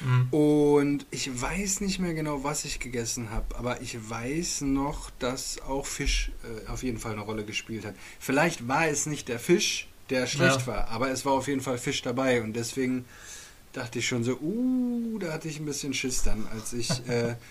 [0.00, 0.28] Mhm.
[0.32, 5.60] Und ich weiß nicht mehr genau, was ich gegessen habe, aber ich weiß noch, dass
[5.62, 6.32] auch Fisch
[6.64, 7.94] äh, auf jeden Fall eine Rolle gespielt hat.
[8.18, 10.66] Vielleicht war es nicht der Fisch, der schlecht Ja.
[10.66, 13.04] war, aber es war auf jeden Fall Fisch dabei und deswegen
[13.72, 16.90] dachte ich schon so, uh, da hatte ich ein bisschen Schiss dann, als ich.
[17.08, 17.36] Äh,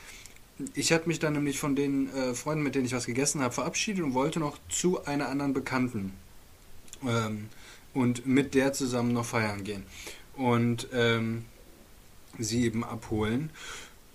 [0.74, 3.54] ich hatte mich dann nämlich von den äh, Freunden, mit denen ich was gegessen habe,
[3.54, 6.13] verabschiedet und wollte noch zu einer anderen Bekannten
[7.06, 7.50] ähm,
[7.93, 9.84] und mit der zusammen noch feiern gehen.
[10.36, 11.45] Und ähm,
[12.38, 13.50] sie eben abholen.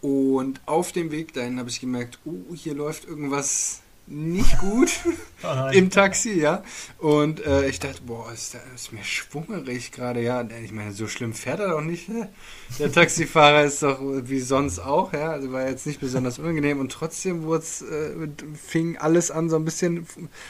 [0.00, 4.90] Und auf dem Weg dahin habe ich gemerkt, uh, hier läuft irgendwas nicht gut
[5.46, 6.62] Oh im Taxi, ja.
[6.98, 10.42] Und äh, ich dachte, boah, ist, da, ist mir schwungerig gerade, ja.
[10.64, 12.08] Ich meine, so schlimm fährt er doch nicht.
[12.08, 12.30] Ne?
[12.78, 15.30] Der Taxifahrer ist doch wie sonst auch, ja.
[15.32, 18.12] Also war jetzt nicht besonders unangenehm und trotzdem wurd's, äh,
[18.54, 20.06] fing alles an, so ein bisschen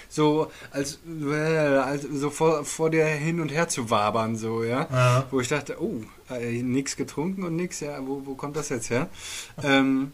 [0.08, 4.86] so, als, äh, als so vor, vor dir hin und her zu wabern, so, ja
[4.92, 5.26] Ja.
[5.32, 8.90] wo ich dachte, oh, äh, nix getrunken und nix, ja, wo, wo kommt das jetzt
[8.90, 9.08] her?
[9.62, 10.12] Ähm,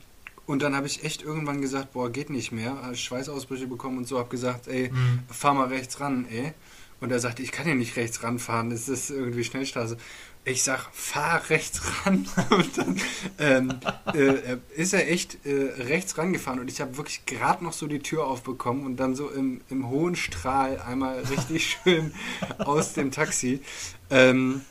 [0.51, 4.07] und dann habe ich echt irgendwann gesagt, boah, geht nicht mehr, hab Schweißausbrüche bekommen und
[4.09, 5.21] so, habe gesagt, ey, Mhm.
[5.31, 6.53] fahr mal rechts ran, ey.
[7.01, 9.97] Und er sagte, ich kann hier nicht rechts ranfahren, das ist irgendwie Schnellstraße.
[10.45, 12.27] Ich sag, fahr rechts ran.
[12.51, 13.01] Und dann
[13.39, 13.75] ähm,
[14.15, 17.99] äh, ist er echt äh, rechts rangefahren und ich habe wirklich gerade noch so die
[18.01, 22.13] Tür aufbekommen und dann so im, im hohen Strahl einmal richtig schön
[22.59, 23.61] aus dem Taxi.
[24.09, 24.63] Ähm,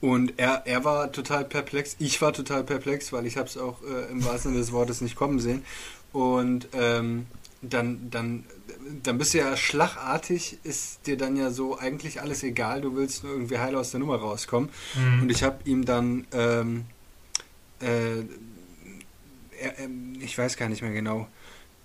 [0.00, 1.96] und er, er war total perplex.
[1.98, 5.00] Ich war total perplex, weil ich habe es auch äh, im wahrsten Sinne des Wortes
[5.00, 5.64] nicht kommen sehen.
[6.12, 7.26] Und ähm,
[7.62, 8.44] dann, dann,
[9.02, 13.22] dann bist du ja schlagartig, ist dir dann ja so eigentlich alles egal, du willst
[13.22, 14.70] nur irgendwie heil aus der Nummer rauskommen.
[14.94, 15.22] Mhm.
[15.22, 16.86] Und ich habe ihm dann, ähm,
[17.80, 18.20] äh,
[19.60, 19.88] er, er,
[20.20, 21.28] ich weiß gar nicht mehr genau,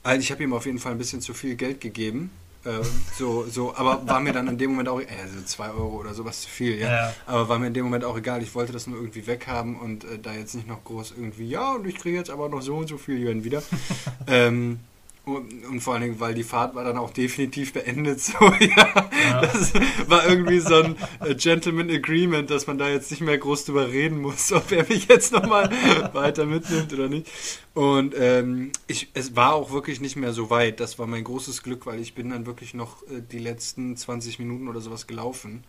[0.04, 2.30] also ich habe ihm auf jeden Fall ein bisschen zu viel Geld gegeben.
[2.66, 2.84] Äh,
[3.18, 6.42] so, so, aber war mir dann in dem Moment auch, also zwei Euro oder sowas
[6.42, 6.92] zu viel, ja?
[6.92, 7.14] ja.
[7.28, 8.42] Aber war mir in dem Moment auch egal.
[8.42, 11.74] Ich wollte das nur irgendwie weghaben und äh, da jetzt nicht noch groß irgendwie, ja,
[11.74, 13.62] und ich kriege jetzt aber noch so und so viel hier wieder.
[14.28, 14.80] ähm,
[15.26, 18.20] und, und, vor allen Dingen, weil die Fahrt war dann auch definitiv beendet.
[18.26, 19.10] So, ja.
[19.30, 19.42] ja.
[19.42, 19.74] Das
[20.08, 23.90] war irgendwie so ein äh, Gentleman Agreement, dass man da jetzt nicht mehr groß drüber
[23.90, 25.70] reden muss, ob er mich jetzt nochmal
[26.14, 27.30] weiter mitnimmt oder nicht.
[27.74, 30.80] Und ähm, ich, es war auch wirklich nicht mehr so weit.
[30.80, 34.40] Das war mein großes Glück, weil ich bin dann wirklich noch äh, die letzten 20
[34.40, 35.64] Minuten oder sowas gelaufen.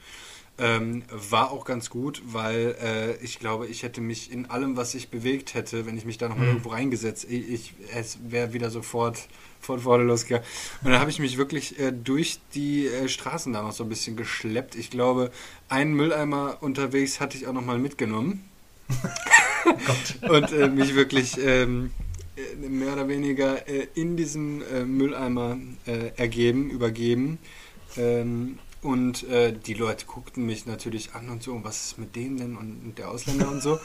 [0.59, 4.95] Ähm, war auch ganz gut, weil äh, ich glaube, ich hätte mich in allem, was
[4.95, 6.53] ich bewegt hätte, wenn ich mich da nochmal mhm.
[6.53, 9.29] irgendwo reingesetzt, ich, ich es wäre wieder sofort
[9.61, 10.47] von vorne losgegangen.
[10.83, 13.91] Und dann habe ich mich wirklich äh, durch die äh, Straßen da noch so ein
[13.91, 14.77] bisschen geschleppt.
[14.77, 15.31] Ich glaube,
[15.69, 18.49] einen Mülleimer unterwegs hatte ich auch nochmal mitgenommen.
[20.23, 21.91] und äh, mich wirklich ähm,
[22.37, 25.59] äh, mehr oder weniger äh, in diesen Mülleimer
[26.17, 27.39] ergeben, übergeben.
[27.99, 32.37] Ähm, und äh, die Leute guckten mich natürlich an und so, was ist mit denen
[32.37, 33.81] denn und, der Ausländer und so.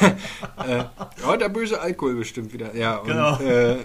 [0.66, 0.84] äh,
[1.22, 2.74] ja, der böse Alkohol bestimmt wieder.
[2.74, 3.38] Ja, und genau.
[3.38, 3.78] äh,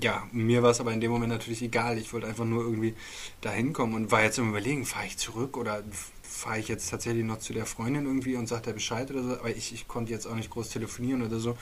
[0.00, 1.98] ja, mir war es aber in dem Moment natürlich egal.
[1.98, 2.94] Ich wollte einfach nur irgendwie
[3.40, 5.82] da hinkommen und war jetzt im Überlegen, fahre ich zurück oder
[6.22, 9.32] fahre ich jetzt tatsächlich noch zu der Freundin irgendwie und sagt er Bescheid oder so.
[9.32, 11.56] Aber ich, ich konnte jetzt auch nicht groß telefonieren oder so.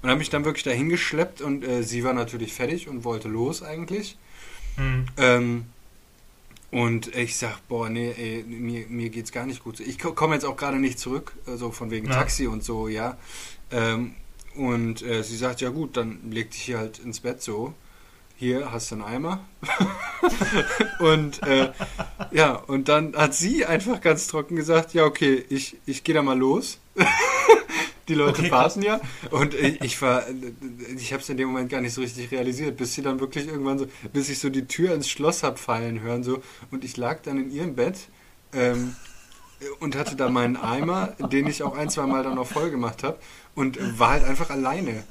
[0.00, 3.28] Und habe mich dann wirklich dahin geschleppt und äh, sie war natürlich fertig und wollte
[3.28, 4.16] los eigentlich.
[4.78, 5.06] Mhm.
[5.18, 5.66] Ähm,
[6.70, 9.80] und ich sag, boah, nee, ey, mir, mir geht's gar nicht gut.
[9.80, 12.14] Ich komme jetzt auch gerade nicht zurück, so also von wegen ja.
[12.14, 13.16] Taxi und so, ja.
[13.70, 14.14] Ähm,
[14.54, 17.74] und äh, sie sagt, ja gut, dann leg dich hier halt ins Bett so.
[18.38, 19.44] Hier hast du einen Eimer.
[20.98, 21.72] und äh,
[22.32, 26.22] ja, und dann hat sie einfach ganz trocken gesagt, ja okay, ich, ich gehe da
[26.22, 26.78] mal los.
[28.08, 29.00] Die Leute okay, warten ja.
[29.30, 30.24] Und ich, ich war,
[30.96, 33.48] ich habe es in dem Moment gar nicht so richtig realisiert, bis sie dann wirklich
[33.48, 36.42] irgendwann so, bis ich so die Tür ins Schloss hab fallen hören so.
[36.70, 37.96] Und ich lag dann in ihrem Bett
[38.52, 38.94] ähm,
[39.80, 43.02] und hatte da meinen Eimer, den ich auch ein, zwei Mal dann noch voll gemacht
[43.02, 43.18] habe
[43.54, 45.02] und war halt einfach alleine.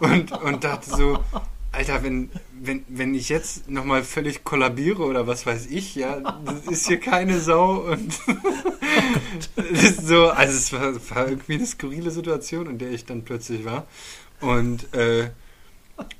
[0.00, 1.24] Und, und dachte so,
[1.72, 6.66] Alter, wenn, wenn, wenn ich jetzt nochmal völlig kollabiere oder was weiß ich, ja, das
[6.66, 8.12] ist hier keine Sau und
[10.02, 13.86] so, also es war, war, irgendwie eine skurrile Situation, in der ich dann plötzlich war.
[14.40, 15.30] Und äh,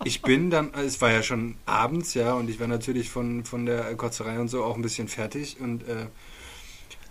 [0.05, 3.67] ich bin dann, es war ja schon abends, ja, und ich war natürlich von, von
[3.67, 6.07] der Kotzerei und so auch ein bisschen fertig und äh,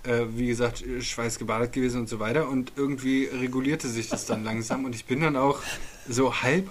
[0.04, 2.50] äh, wie gesagt, schweißgebadet gewesen und so weiter.
[2.50, 5.60] Und irgendwie regulierte sich das dann langsam und ich bin dann auch
[6.08, 6.70] so halb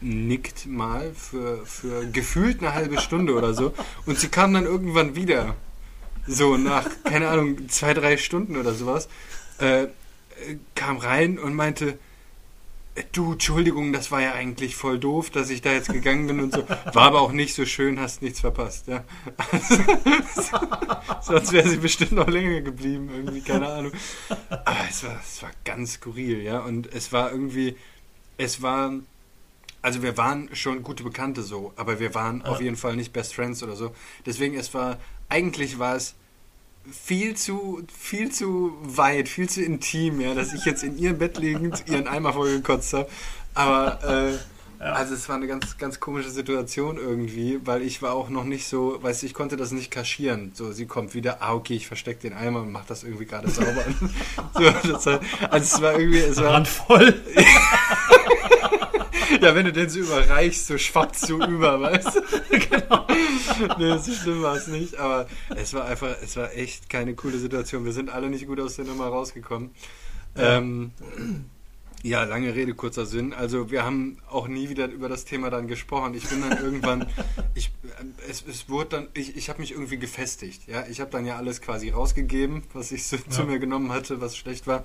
[0.00, 3.72] eingenickt mal für, für gefühlt eine halbe Stunde oder so.
[4.06, 5.54] Und sie kam dann irgendwann wieder.
[6.26, 9.08] So nach, keine Ahnung, zwei, drei Stunden oder sowas.
[9.58, 9.86] Äh,
[10.74, 11.98] kam rein und meinte,
[13.12, 16.52] du, Entschuldigung, das war ja eigentlich voll doof, dass ich da jetzt gegangen bin und
[16.52, 16.68] so.
[16.68, 19.04] War aber auch nicht so schön, hast nichts verpasst, ja.
[21.22, 23.92] sonst wäre sie bestimmt noch länger geblieben, irgendwie, keine Ahnung.
[24.50, 26.60] Aber es war, es war ganz skurril, ja.
[26.60, 27.76] Und es war irgendwie,
[28.36, 28.92] es war,
[29.82, 32.46] also wir waren schon gute Bekannte so, aber wir waren ja.
[32.46, 33.92] auf jeden Fall nicht Best Friends oder so.
[34.26, 36.14] Deswegen, es war, eigentlich war es
[36.90, 41.38] viel zu, viel zu weit, viel zu intim, ja, dass ich jetzt in ihrem Bett
[41.38, 43.08] liegend ihren Eimer vollgekotzt habe.
[43.54, 44.32] Aber äh,
[44.80, 44.92] ja.
[44.92, 48.66] also es war eine ganz, ganz komische Situation irgendwie, weil ich war auch noch nicht
[48.66, 50.52] so, weißt du, ich konnte das nicht kaschieren.
[50.54, 53.50] So, sie kommt wieder, ah, okay, ich verstecke den Eimer und mach das irgendwie gerade
[53.50, 53.84] sauber.
[54.54, 56.54] so, das war, also es war irgendwie, es war.
[56.54, 57.22] Randvoll.
[59.40, 62.58] ja, wenn du den so überreichst, so schwappt so über, weißt du?
[62.58, 63.06] genau.
[63.78, 67.38] Nee, so schlimm war es nicht, aber es war einfach, es war echt keine coole
[67.38, 67.84] Situation.
[67.84, 69.70] Wir sind alle nicht gut aus der Nummer rausgekommen.
[70.36, 70.58] Ja.
[70.58, 70.92] Ähm,
[72.04, 73.32] Ja, lange Rede, kurzer Sinn.
[73.32, 76.14] Also wir haben auch nie wieder über das Thema dann gesprochen.
[76.14, 77.08] Ich bin dann irgendwann,
[77.54, 80.68] ich, äh, es, es wurde dann, ich, ich habe mich irgendwie gefestigt.
[80.68, 83.28] Ja, ich habe dann ja alles quasi rausgegeben, was ich so ja.
[83.28, 84.84] zu mir genommen hatte, was schlecht war.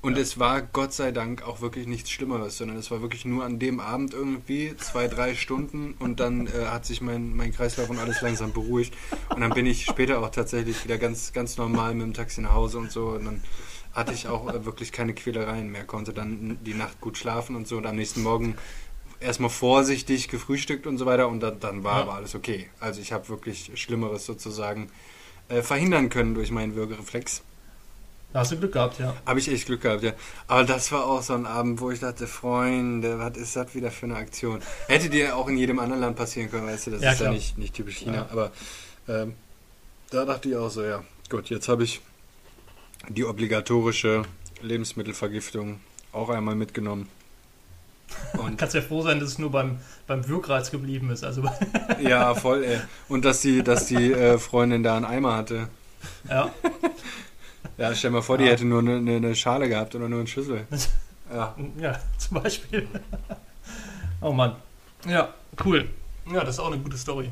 [0.00, 0.22] Und ja.
[0.22, 3.58] es war Gott sei Dank auch wirklich nichts Schlimmeres, sondern es war wirklich nur an
[3.58, 7.98] dem Abend irgendwie zwei, drei Stunden und dann äh, hat sich mein, mein Kreislauf und
[7.98, 8.94] alles langsam beruhigt.
[9.28, 12.52] Und dann bin ich später auch tatsächlich wieder ganz, ganz normal mit dem Taxi nach
[12.52, 13.08] Hause und so.
[13.08, 13.42] Und dann
[13.94, 17.66] hatte ich auch äh, wirklich keine Quälereien mehr, konnte dann die Nacht gut schlafen und
[17.66, 18.56] so und am nächsten Morgen
[19.20, 22.02] erstmal vorsichtig gefrühstückt und so weiter und dann, dann war ja.
[22.02, 22.68] aber alles okay.
[22.80, 24.90] Also ich habe wirklich Schlimmeres sozusagen
[25.48, 27.42] äh, verhindern können durch meinen Würgereflex.
[28.32, 29.14] Da hast du Glück gehabt, ja.
[29.26, 30.12] Habe ich echt Glück gehabt, ja.
[30.48, 33.92] Aber das war auch so ein Abend, wo ich dachte, Freunde, was ist das wieder
[33.92, 34.60] für eine Aktion?
[34.88, 37.28] Hätte dir auch in jedem anderen Land passieren können, weißt du, das ja, ist klar.
[37.30, 38.16] ja nicht, nicht typisch China.
[38.16, 38.28] Ja.
[38.32, 38.50] Aber
[39.08, 39.34] ähm,
[40.10, 42.00] da dachte ich auch so, ja, gut, jetzt habe ich
[43.08, 44.22] die obligatorische
[44.62, 45.80] Lebensmittelvergiftung
[46.12, 47.08] auch einmal mitgenommen.
[48.38, 51.24] Und Kannst ja froh sein, dass es nur beim, beim Wirkreiz geblieben ist.
[51.24, 51.42] Also
[52.00, 52.80] ja, voll, ey.
[53.08, 55.68] Und dass die, dass die äh, Freundin da einen Eimer hatte.
[56.28, 56.52] Ja.
[57.78, 60.66] ja, stell mal vor, die hätte nur eine, eine, Schale gehabt oder nur einen Schlüssel.
[61.32, 61.54] Ja.
[61.78, 62.86] Ja, zum Beispiel.
[64.20, 64.56] Oh Mann.
[65.08, 65.32] Ja,
[65.64, 65.88] cool.
[66.32, 67.30] Ja, das ist auch eine gute Story.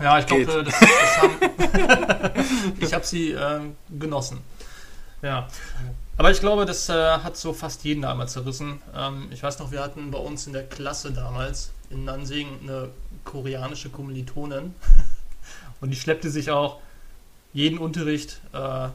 [0.00, 3.60] Ja, ich glaube, äh, das, das haben, ich habe sie äh,
[3.98, 4.38] genossen.
[5.22, 5.48] Ja.
[6.16, 8.80] Aber ich glaube, das äh, hat so fast jeden einmal zerrissen.
[8.94, 12.90] Ähm, ich weiß noch, wir hatten bei uns in der Klasse damals in Nansing eine
[13.24, 14.74] koreanische Kommilitonin.
[15.80, 16.78] Und die schleppte sich auch
[17.52, 18.88] jeden Unterricht, äh,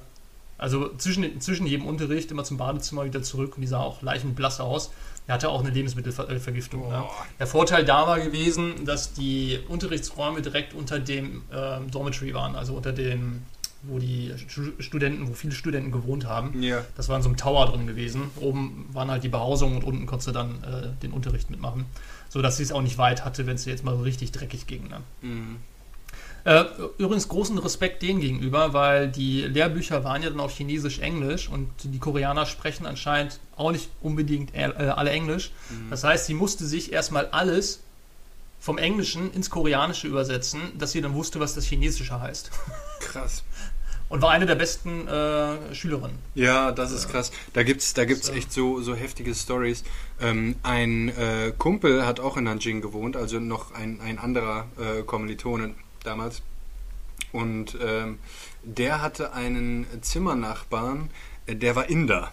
[0.57, 4.59] also zwischen, zwischen jedem Unterricht immer zum Badezimmer wieder zurück und die sah auch leichenblass
[4.59, 4.91] aus.
[5.27, 6.89] Er hatte auch eine Lebensmittelvergiftung.
[6.89, 7.03] Ne?
[7.39, 12.73] Der Vorteil da war gewesen, dass die Unterrichtsräume direkt unter dem äh, Dormitory waren, also
[12.73, 13.43] unter dem,
[13.83, 14.33] wo die
[14.79, 16.61] Studenten, wo viele Studenten gewohnt haben.
[16.61, 16.83] Ja.
[16.97, 18.31] Das war in so einem Tower drin gewesen.
[18.35, 21.85] Oben waren halt die Behausungen und unten konntest du dann äh, den Unterricht mitmachen.
[22.27, 24.67] So dass sie es auch nicht weit hatte, wenn es jetzt mal so richtig dreckig
[24.67, 24.89] ging.
[24.89, 25.01] Ne?
[25.21, 25.57] Mhm.
[26.45, 26.65] Äh,
[26.97, 31.69] übrigens großen Respekt denen gegenüber, weil die Lehrbücher waren ja dann auf Chinesisch, Englisch und
[31.83, 35.51] die Koreaner sprechen anscheinend auch nicht unbedingt äh, alle Englisch.
[35.69, 35.89] Mhm.
[35.89, 37.79] Das heißt, sie musste sich erstmal alles
[38.59, 42.51] vom Englischen ins Koreanische übersetzen, dass sie dann wusste, was das Chinesische heißt.
[42.99, 43.43] Krass.
[44.09, 46.19] Und war eine der besten äh, Schülerinnen.
[46.35, 47.31] Ja, das ist krass.
[47.53, 49.83] Da gibt es da gibt's echt so, so heftige Stories.
[50.21, 55.01] Ähm, ein äh, Kumpel hat auch in Nanjing gewohnt, also noch ein, ein anderer äh,
[55.01, 56.41] Kommilitonen damals.
[57.31, 58.19] Und ähm,
[58.63, 61.09] der hatte einen Zimmernachbarn,
[61.45, 62.31] äh, der war Inder.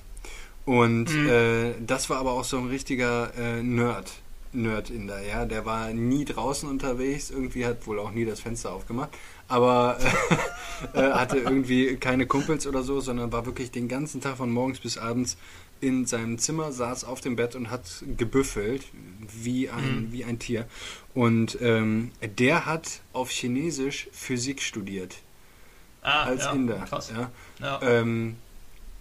[0.67, 1.29] Und mhm.
[1.29, 4.13] äh, das war aber auch so ein richtiger äh, Nerd.
[4.53, 5.45] Nerd-Inder, ja.
[5.45, 9.11] Der war nie draußen unterwegs, irgendwie hat wohl auch nie das Fenster aufgemacht,
[9.49, 9.99] aber
[10.95, 14.81] äh, hatte irgendwie keine Kumpels oder so, sondern war wirklich den ganzen Tag von morgens
[14.81, 15.37] bis abends
[15.81, 18.85] in seinem Zimmer, saß auf dem Bett und hat gebüffelt,
[19.43, 20.13] wie ein, mhm.
[20.13, 20.67] wie ein Tier.
[21.15, 25.17] Und ähm, der hat auf Chinesisch Physik studiert.
[26.03, 26.79] Ah, als ja, Inder.
[26.89, 27.13] Krass.
[27.15, 27.31] Ja.
[27.61, 27.81] ja.
[27.83, 28.37] Ähm,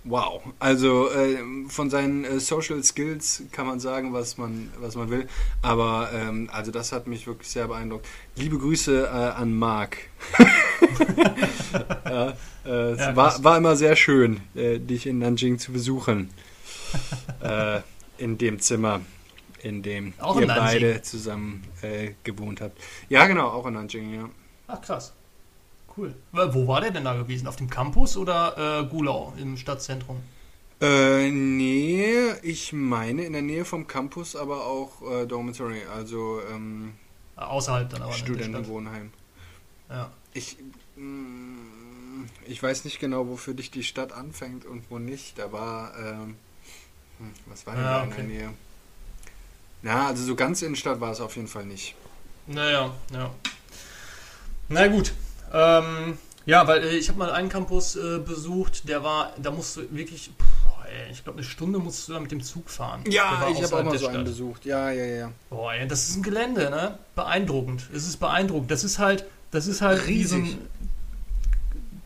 [0.03, 0.41] wow.
[0.59, 1.37] Also äh,
[1.69, 5.27] von seinen äh, Social Skills kann man sagen, was man, was man will.
[5.61, 8.05] Aber ähm, also das hat mich wirklich sehr beeindruckt.
[8.35, 9.97] Liebe Grüße äh, an Marc.
[12.05, 12.33] ja,
[12.65, 16.29] äh, es war, war immer sehr schön, äh, dich in Nanjing zu besuchen.
[17.41, 17.81] Äh,
[18.17, 18.99] in dem Zimmer
[19.63, 22.77] in dem auch ihr in beide zusammen äh, gewohnt habt.
[23.07, 24.29] Ja, genau, auch in Nanjing, ja.
[24.67, 25.13] Ach, krass.
[25.95, 26.13] Cool.
[26.31, 27.47] Wo war der denn da gewesen?
[27.47, 30.17] Auf dem Campus oder äh, Gulau im Stadtzentrum?
[30.81, 36.93] Äh, nee, ich meine in der Nähe vom Campus, aber auch äh, Dormitory, also ähm,
[37.35, 39.11] außerhalb dann aber Studentenwohnheim.
[39.89, 40.09] Ja.
[40.33, 40.57] Ich,
[40.95, 45.37] mh, mm, ich weiß nicht genau, wofür dich die Stadt anfängt und wo nicht.
[45.37, 46.35] Da war, ähm,
[47.19, 48.21] hm, was war denn ja, da in okay.
[48.21, 48.49] der Nähe?
[49.83, 51.95] Ja, also so ganz Innenstadt war es auf jeden Fall nicht.
[52.47, 53.31] Naja, ja.
[54.67, 55.13] Na gut.
[55.53, 59.77] Ähm, ja, weil äh, ich habe mal einen Campus äh, besucht, der war, da musst
[59.77, 63.03] du wirklich, boah, ey, ich glaube, eine Stunde musst du da mit dem Zug fahren.
[63.07, 64.65] Ja, ich habe auch mal so einen besucht.
[64.65, 65.31] Ja, ja, ja.
[65.49, 66.97] Boah, ey, das ist ein Gelände, ne?
[67.15, 67.83] Beeindruckend.
[67.93, 68.71] Es ist beeindruckend.
[68.71, 70.17] Das ist halt, das ist halt Riesig.
[70.17, 70.57] wie so ein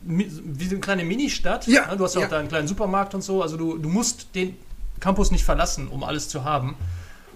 [0.06, 1.66] wie so eine kleine Ministadt.
[1.68, 1.98] Ja, ne?
[1.98, 3.42] Du hast ja auch da einen kleinen Supermarkt und so.
[3.42, 4.58] Also du, du musst den
[5.04, 6.76] Campus nicht verlassen, um alles zu haben.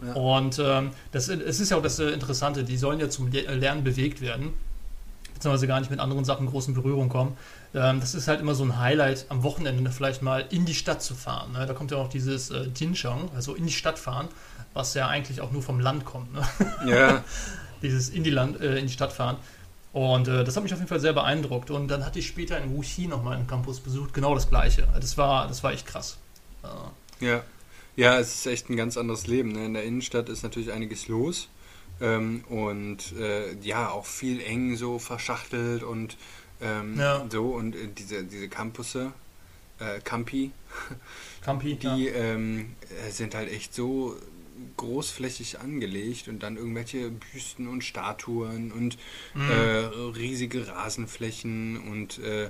[0.02, 0.14] Ja.
[0.14, 3.84] Und ähm, das, es ist ja auch das äh, Interessante, die sollen ja zum Lernen
[3.84, 4.54] bewegt werden,
[5.34, 7.36] beziehungsweise gar nicht mit anderen Sachen großen Berührung kommen.
[7.74, 11.04] Ähm, das ist halt immer so ein Highlight, am Wochenende vielleicht mal in die Stadt
[11.04, 11.52] zu fahren.
[11.52, 11.66] Ne?
[11.66, 14.30] Da kommt ja auch dieses äh, Dinchong, also in die Stadt fahren,
[14.74, 16.34] was ja eigentlich auch nur vom Land kommt.
[16.34, 16.42] Ne?
[16.88, 17.24] Ja.
[17.82, 19.36] dieses in die, Land, äh, in die Stadt fahren.
[19.92, 21.70] Und äh, das hat mich auf jeden Fall sehr beeindruckt.
[21.70, 24.88] Und dann hatte ich später in Wuxi nochmal einen Campus besucht, genau das gleiche.
[24.94, 26.18] Das war, das war echt krass.
[27.20, 27.42] ja.
[27.98, 29.52] Ja, es ist echt ein ganz anderes Leben.
[29.52, 29.66] Ne?
[29.66, 31.50] In der Innenstadt ist natürlich einiges los.
[32.00, 36.16] Ähm, und äh, ja, auch viel eng so verschachtelt und
[36.62, 37.26] ähm, Ja.
[37.30, 37.48] so.
[37.48, 39.12] Und äh, diese, diese Campusse,
[39.80, 40.52] äh, Campi,
[41.42, 42.14] Campi, die ja.
[42.14, 42.76] ähm,
[43.08, 44.16] äh, sind halt echt so
[44.78, 48.98] großflächig angelegt und dann irgendwelche Büsten und Statuen und
[49.34, 49.50] Mhm.
[49.50, 49.54] äh,
[50.18, 52.50] riesige Rasenflächen und äh,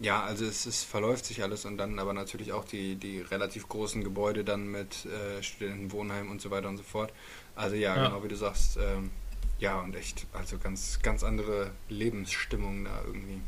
[0.00, 3.68] ja, also es, es verläuft sich alles und dann aber natürlich auch die, die relativ
[3.68, 7.12] großen Gebäude dann mit äh, Studentenwohnheim und so weiter und so fort.
[7.54, 8.08] Also ja, Ja.
[8.08, 9.10] genau wie du sagst, ähm,
[9.58, 13.40] ja und echt, also ganz, ganz andere Lebensstimmung da irgendwie.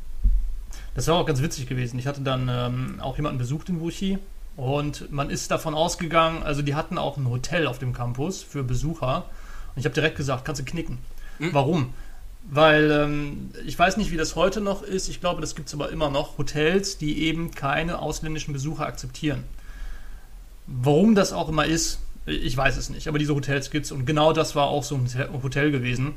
[0.94, 1.98] Das war auch ganz witzig gewesen.
[1.98, 4.18] Ich hatte dann ähm, auch jemanden besucht in Wuxi
[4.56, 8.62] und man ist davon ausgegangen, also die hatten auch ein Hotel auf dem Campus für
[8.62, 9.24] Besucher.
[9.74, 10.98] Und ich habe direkt gesagt, kannst du knicken.
[11.38, 11.54] Hm?
[11.54, 11.94] Warum?
[12.50, 15.08] Weil ähm, ich weiß nicht, wie das heute noch ist.
[15.08, 16.38] Ich glaube, das gibt es aber immer noch.
[16.38, 19.44] Hotels, die eben keine ausländischen Besucher akzeptieren.
[20.66, 23.08] Warum das auch immer ist, ich weiß es nicht.
[23.08, 23.92] Aber diese Hotels gibt es.
[23.92, 25.08] Und genau das war auch so ein
[25.42, 26.14] Hotel gewesen.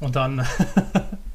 [0.00, 0.46] Und dann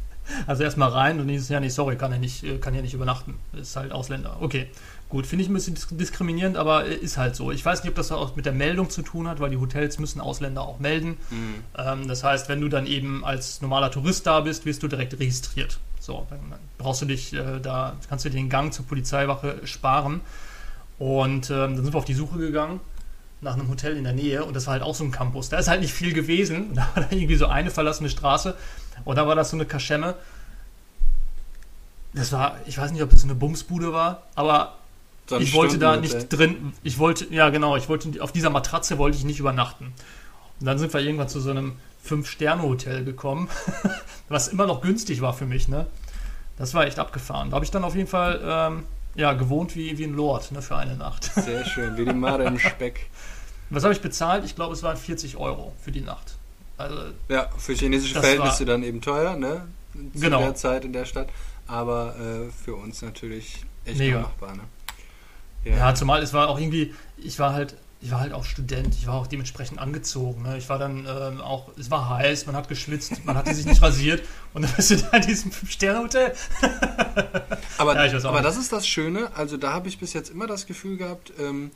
[0.48, 2.82] Also erstmal rein und hieß es ja nicht, sorry, kann er nicht, äh, kann hier
[2.82, 3.36] nicht übernachten.
[3.54, 4.38] Ist halt Ausländer.
[4.40, 4.68] Okay,
[5.14, 7.52] gut, finde ich ein bisschen dis- diskriminierend, aber äh, ist halt so.
[7.52, 10.00] Ich weiß nicht, ob das auch mit der Meldung zu tun hat, weil die Hotels
[10.00, 11.18] müssen Ausländer auch melden.
[11.78, 15.14] Ähm, das heißt, wenn du dann eben als normaler Tourist da bist, wirst du direkt
[15.20, 15.80] registriert.
[16.00, 16.40] So, dann
[16.80, 20.22] brauchst du dich äh, da, kannst du dir den Gang zur Polizeiwache sparen.
[20.98, 22.80] Und ähm, dann sind wir auf die Suche gegangen
[23.42, 25.50] nach einem Hotel in der Nähe und das war halt auch so ein Campus.
[25.50, 26.72] Da ist halt nicht viel gewesen.
[26.76, 28.56] Da war da irgendwie so eine verlassene Straße
[29.06, 30.16] und da war das so eine Kaschemme.
[32.14, 34.76] Das war, ich weiß nicht, ob das so eine Bumsbude war, aber
[35.32, 38.98] Ein ich wollte da nicht drin, ich wollte, ja genau, ich wollte, auf dieser Matratze
[38.98, 39.94] wollte ich nicht übernachten.
[40.60, 43.50] Und dann sind wir irgendwann zu so einem Fünf-Sterne-Hotel gekommen,
[44.30, 45.88] was immer noch günstig war für mich, ne?
[46.58, 47.50] Das war echt abgefahren.
[47.50, 48.84] Da habe ich dann auf jeden Fall, ähm,
[49.16, 51.32] ja, gewohnt wie, wie ein Lord, ne, für eine Nacht.
[51.34, 53.10] Sehr schön, wie die Made im Speck.
[53.70, 54.44] Was habe ich bezahlt?
[54.46, 56.36] Ich glaube, es waren 40 Euro für die Nacht.
[56.78, 56.98] Also,
[57.30, 59.68] Ja, für chinesische Verhältnisse dann eben teuer, ne?
[60.14, 60.40] Zu Genau.
[60.40, 61.30] der Zeit in der Stadt.
[61.68, 64.22] Aber äh, für uns natürlich echt Mega.
[64.22, 64.64] machbar, ne?
[65.66, 69.08] Ja, zumal es war auch irgendwie, ich war halt, ich war halt auch Student, ich
[69.08, 70.42] war auch dementsprechend angezogen.
[70.44, 70.58] Ne?
[70.58, 73.82] Ich war dann ähm, auch, es war heiß, man hat geschwitzt, man hatte sich nicht
[73.82, 74.24] rasiert
[74.54, 76.34] und dann bist du da in diesem Fünf-Sterne-Hotel.
[77.78, 78.46] Aber, Ja, auch aber nicht.
[78.46, 81.72] das ist das Schöne, also da habe ich bis jetzt immer das Gefühl gehabt, ähm,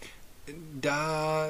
[0.82, 1.48] da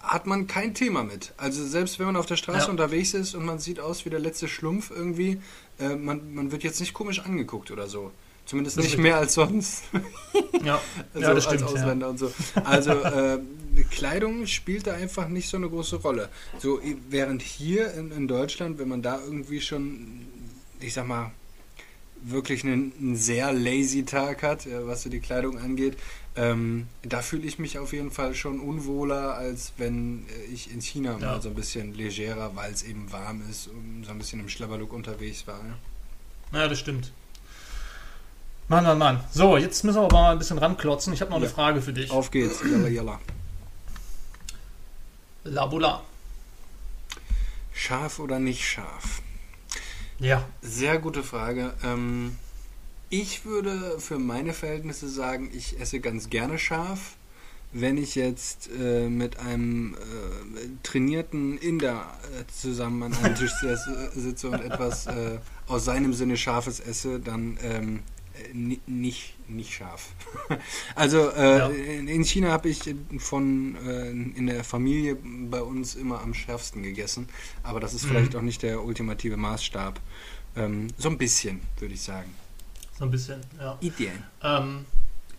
[0.00, 1.32] hat man kein Thema mit.
[1.36, 2.70] Also selbst wenn man auf der Straße Ja.
[2.70, 5.40] unterwegs ist und man sieht aus wie der letzte Schlumpf irgendwie,
[5.78, 8.10] äh, man, man wird jetzt nicht komisch angeguckt oder so.
[8.48, 9.84] Zumindest nicht mehr als sonst.
[10.64, 10.80] Ja,
[11.14, 11.62] Also ja das stimmt.
[11.62, 11.78] als Ja.
[11.78, 12.32] Ausländer und so.
[12.64, 13.38] Also äh,
[13.90, 16.28] Kleidung spielt da einfach nicht so eine große Rolle.
[16.58, 16.80] So
[17.10, 20.26] während hier in, in Deutschland, wenn man da irgendwie schon,
[20.80, 21.30] ich sag mal,
[22.22, 25.96] wirklich einen, einen sehr lazy Tag hat, äh, was so die Kleidung angeht,
[26.34, 30.80] ähm, da fühle ich mich auf jeden Fall schon unwohler, als wenn äh, ich in
[30.80, 31.26] China Ja.
[31.34, 34.48] mal so ein bisschen legerer, weil es eben warm ist und so ein bisschen im
[34.48, 35.60] Schlabberlook unterwegs war.
[36.52, 36.58] Ja.
[36.60, 37.12] ja, das stimmt.
[38.68, 39.20] Mann, Mann, Mann.
[39.32, 41.12] So, jetzt müssen wir aber mal ein bisschen ranklotzen.
[41.14, 41.44] Ich habe noch Ja.
[41.44, 42.10] eine Frage für dich.
[42.10, 43.20] Auf geht's, yalla yalla.
[45.44, 46.02] Labula.
[47.72, 49.22] Scharf oder nicht scharf?
[50.18, 50.44] Ja.
[50.60, 51.72] Sehr gute Frage.
[51.82, 52.36] Ähm,
[53.08, 57.14] ich würde für meine Verhältnisse sagen, ich esse ganz gerne scharf.
[57.72, 62.06] Wenn ich jetzt äh, mit einem äh, trainierten Inder
[62.38, 63.52] äh, zusammen an einem Tisch
[64.14, 68.00] sitze, und etwas äh, aus seinem Sinne Scharfes esse, dann ähm, äh,
[68.86, 70.10] nicht, nicht scharf.
[70.94, 71.68] also äh, Ja.
[71.68, 75.16] in in China habe ich von äh, in der Familie
[75.50, 77.28] bei uns immer am schärfsten gegessen,
[77.62, 78.08] aber das ist Mhm.
[78.08, 80.00] vielleicht auch nicht der ultimative Maßstab.
[80.56, 82.32] Ähm, so ein bisschen, würde ich sagen.
[82.98, 83.76] So ein bisschen, ja.
[83.80, 84.14] Ideal.
[84.42, 84.84] Ähm,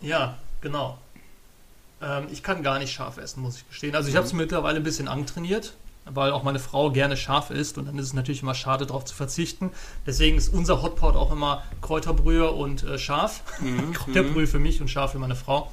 [0.00, 0.98] ja, genau.
[2.00, 3.94] Ähm, ich kann gar nicht scharf essen, muss ich gestehen.
[3.94, 7.78] Also ich habe es mittlerweile ein bisschen antrainiert, weil auch meine Frau gerne scharf isst
[7.78, 9.70] und dann ist es natürlich immer schade, darauf zu verzichten.
[10.06, 13.42] Deswegen ist unser Hotpot auch immer Kräuterbrühe und äh, scharf.
[13.60, 13.92] Mhm.
[13.94, 15.70] Kräuterbrühe für mich und scharf für meine Frau.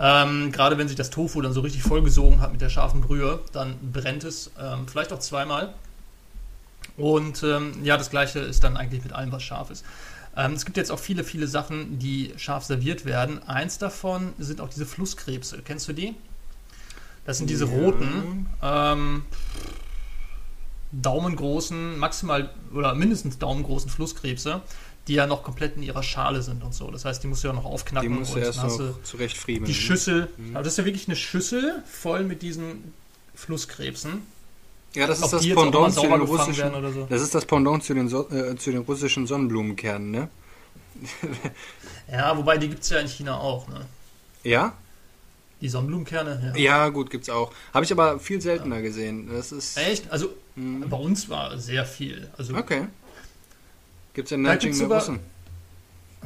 [0.00, 3.40] Ähm, gerade wenn sich das Tofu dann so richtig vollgesogen hat mit der scharfen Brühe,
[3.52, 5.74] dann brennt es ähm, vielleicht auch zweimal.
[6.96, 9.84] Und ähm, ja, das gleiche ist dann eigentlich mit allem, was scharf ist.
[10.36, 13.42] Ähm, es gibt jetzt auch viele, viele Sachen, die scharf serviert werden.
[13.48, 15.62] Eins davon sind auch diese Flusskrebse.
[15.64, 16.14] Kennst du die?
[17.28, 17.70] Das sind diese Ja.
[17.72, 19.22] roten, ähm,
[20.92, 24.62] daumengroßen, maximal oder mindestens daumengroßen Flusskrebse,
[25.06, 26.90] die ja noch komplett in ihrer Schale sind und so.
[26.90, 28.94] Das heißt, die musst du ja noch Die aufknacken musst du und erst noch du
[29.02, 29.66] zurecht friemeln.
[29.66, 30.30] die Schüssel.
[30.38, 30.56] Mhm.
[30.56, 32.94] Aber das ist ja wirklich eine Schüssel voll mit diesen
[33.34, 34.22] Flusskrebsen.
[34.94, 36.56] Ja, das ist das die mal Pendant zu den russischen.
[36.56, 37.06] werden oder so.
[37.10, 40.28] Das ist das Pendant zu den, äh, zu den russischen Sonnenblumenkernen, ne?
[42.10, 43.68] Ja, wobei die gibt es ja in China auch.
[43.68, 43.84] Ne?
[44.44, 44.72] Ja?
[45.60, 46.60] Die Sonnenblumenkerne, ja.
[46.84, 47.52] Ja, gut, gibt's auch.
[47.74, 49.28] Habe ich aber viel seltener gesehen.
[49.32, 49.76] Das ist.
[49.76, 50.10] Echt?
[50.10, 50.88] Also Mhm.
[50.88, 52.28] bei uns war sehr viel.
[52.38, 52.86] Also Okay.
[54.14, 55.20] Gibt's in Nanjing sogar- Russen?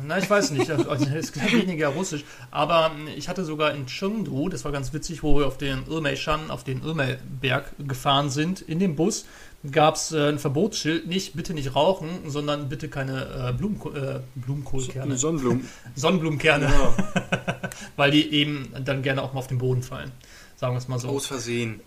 [0.06, 3.84] Na, ich weiß nicht, also, es klingt weniger russisch, aber ähm, ich hatte sogar in
[3.86, 8.62] Chengdu, das war ganz witzig, wo wir auf den Irmei-Shan, auf den Irmei-Berg gefahren sind,
[8.62, 9.26] in dem Bus
[9.70, 14.20] gab es äh, ein Verbotsschild, nicht bitte nicht rauchen, sondern bitte keine äh, Blumenko äh,
[14.34, 15.68] Blumenkohlkerne, Sonnenblumen.
[15.94, 16.94] Sonnenblumenkerne, Ja.
[17.96, 20.10] weil die eben dann gerne auch mal auf den Boden fallen,
[20.56, 21.80] sagen wir es mal so, Aus Versehen.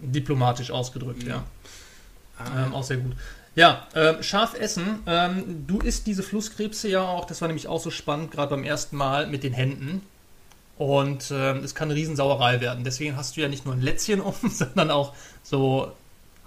[0.00, 1.44] diplomatisch ausgedrückt, ja.
[2.38, 3.12] Ah, Ähm, auch sehr gut.
[3.54, 5.00] Ja, ähm, scharf essen.
[5.06, 8.62] Ähm, du isst diese Flusskrebse ja auch, das war nämlich auch so spannend, gerade beim
[8.64, 10.02] ersten Mal mit den Händen.
[10.76, 12.84] Und ähm, es kann eine Riesensauerei werden.
[12.84, 15.12] Deswegen hast du ja nicht nur ein Lätzchen um, sondern auch
[15.42, 15.90] so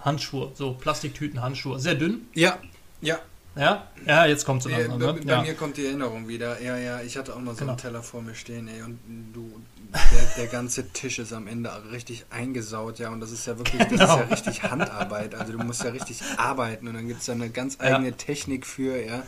[0.04, 1.78] Handschuhe, so Plastiktüten-Handschuhe.
[1.78, 2.26] Sehr dünn.
[2.34, 2.58] ja,
[3.00, 3.18] ja.
[3.54, 4.98] Ja, ja jetzt kommt es Äh, langsam.
[4.98, 5.20] bei, Ne?
[5.26, 5.42] bei Ja.
[5.42, 6.60] mir kommt die Erinnerung wieder.
[6.62, 7.72] Ja, ja, ich hatte auch mal so Genau.
[7.72, 8.98] einen Teller vor mir stehen, ey, und
[9.34, 9.60] du,
[9.92, 13.78] der, der ganze Tisch ist am Ende richtig eingesaut, ja, und das ist ja wirklich,
[13.82, 14.16] das ist Genau.
[14.16, 15.34] ja richtig Handarbeit.
[15.34, 17.96] Also du musst ja richtig arbeiten und dann gibt es da eine ganz Ja.
[17.96, 19.22] eigene Technik für, ja.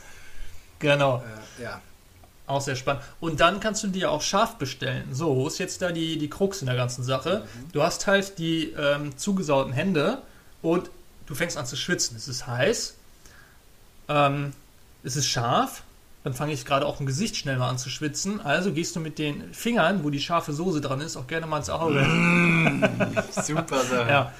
[0.79, 1.23] Genau.
[1.59, 1.81] Äh, ja.
[2.47, 3.03] Auch sehr spannend.
[3.21, 5.09] Und dann kannst du dir auch scharf bestellen.
[5.13, 7.47] So, wo ist jetzt da die, die Krux in der ganzen Sache?
[7.73, 10.23] Du hast halt die ähm, zugesauten Hände
[10.65, 10.91] und
[11.27, 12.17] du fängst an zu schwitzen.
[12.17, 12.95] Es ist heiß,
[14.09, 14.53] ähm,
[15.03, 15.83] es ist scharf,
[16.25, 18.41] dann fange ich gerade auch im Gesicht schnell mal an zu schwitzen.
[18.41, 21.59] Also gehst du mit den Fingern, wo die scharfe Soße dran ist, auch gerne mal
[21.59, 22.01] ins Auge.
[23.43, 24.09] Super Sache.
[24.09, 24.33] Ja.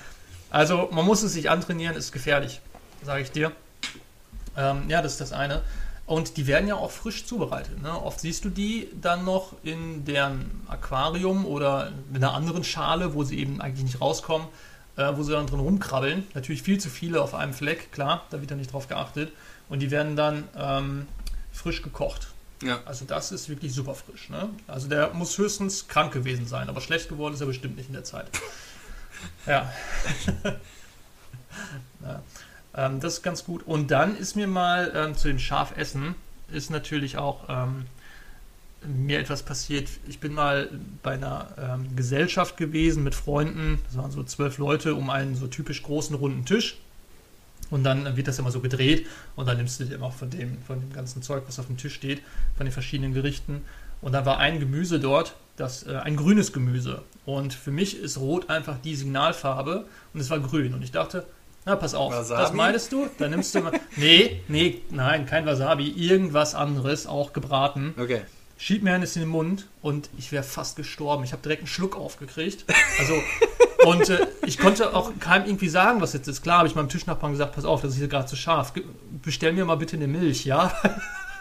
[0.49, 2.63] Also man muss es sich antrainieren, ist gefährlich,
[3.03, 3.53] sage ich dir.
[4.57, 5.63] Ähm, ja, das ist das eine.
[6.07, 7.83] Und die werden ja auch frisch zubereitet.
[7.83, 7.91] Ne?
[7.91, 13.25] Oft siehst du die dann noch in deren Aquarium oder in einer anderen Schale, wo
[13.25, 14.49] sie eben eigentlich nicht rauskommen,
[14.97, 16.27] äh, wo sie dann drin rumkrabbeln.
[16.35, 19.33] Natürlich viel zu viele auf einem Fleck, klar, da wird ja nicht drauf geachtet.
[19.69, 21.07] Und die werden dann ähm,
[21.53, 22.29] frisch gekocht.
[22.63, 22.81] Ja.
[22.85, 24.29] Also das ist wirklich super frisch.
[24.31, 24.49] Ne?
[24.67, 27.95] Also der muss höchstens krank gewesen sein, aber schlecht geworden ist er bestimmt nicht in
[27.95, 28.27] der Zeit.
[29.47, 29.73] Ja.
[32.03, 32.23] ja.
[32.77, 33.63] Ähm, das ist ganz gut.
[33.67, 36.15] Und dann ist mir mal ähm, zu den Schafessen,
[36.49, 37.87] ist natürlich auch ähm,
[38.87, 39.89] mir etwas passiert.
[40.09, 40.71] Ich bin mal
[41.03, 45.47] bei einer ähm, Gesellschaft gewesen mit Freunden, das waren so zwölf Leute um einen so
[45.47, 46.79] typisch großen runden Tisch.
[47.71, 49.07] Und dann wird das immer so gedreht
[49.37, 51.77] und dann nimmst du dir immer von dem, von dem ganzen Zeug, was auf dem
[51.77, 52.21] Tisch steht,
[52.57, 53.63] von den verschiedenen Gerichten.
[54.03, 57.03] Und dann war ein Gemüse dort, das, äh, ein grünes Gemüse.
[57.25, 60.75] Und für mich ist Rot einfach die Signalfarbe und es war grün.
[60.75, 61.25] Und ich dachte,
[61.65, 62.43] na, pass auf, Wasabi?
[62.43, 63.09] das meinst du?
[63.19, 63.73] Dann nimmst du mal.
[63.97, 67.95] Nee, nee, nein, kein Wasabi, irgendwas anderes, auch gebraten.
[67.99, 68.23] Okay.
[68.65, 71.23] Schieb mir eines in den Mund und ich wäre fast gestorben.
[71.23, 72.65] Ich habe direkt einen Schluck aufgekriegt.
[72.99, 73.13] Also,
[73.85, 76.41] und äh, ich konnte auch keinem irgendwie sagen, was jetzt ist.
[76.41, 78.73] Klar, habe ich meinem Tischnachbarn gesagt, pass auf, das ist hier gerade zu scharf.
[79.21, 80.73] Bestell mir mal bitte eine Milch, ja?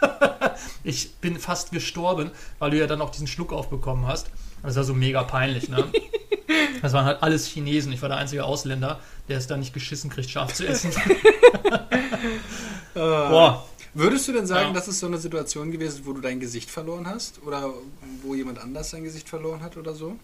[0.84, 4.28] ich bin fast gestorben, weil du ja dann auch diesen Schluck aufbekommen hast.
[4.62, 5.82] Das war so mega peinlich, ne?
[6.82, 7.90] Das waren halt alles Chinesen.
[7.94, 10.92] Ich war der einzige Ausländer, der es da nicht geschissen kriegt, scharf zu essen.
[12.92, 13.64] Boah,
[13.94, 14.72] Würdest du denn sagen, Ja.
[14.74, 17.40] das ist so eine Situation gewesen, wo du dein Gesicht verloren hast?
[17.42, 17.72] Oder
[18.22, 20.16] wo jemand anders sein Gesicht verloren hat oder so?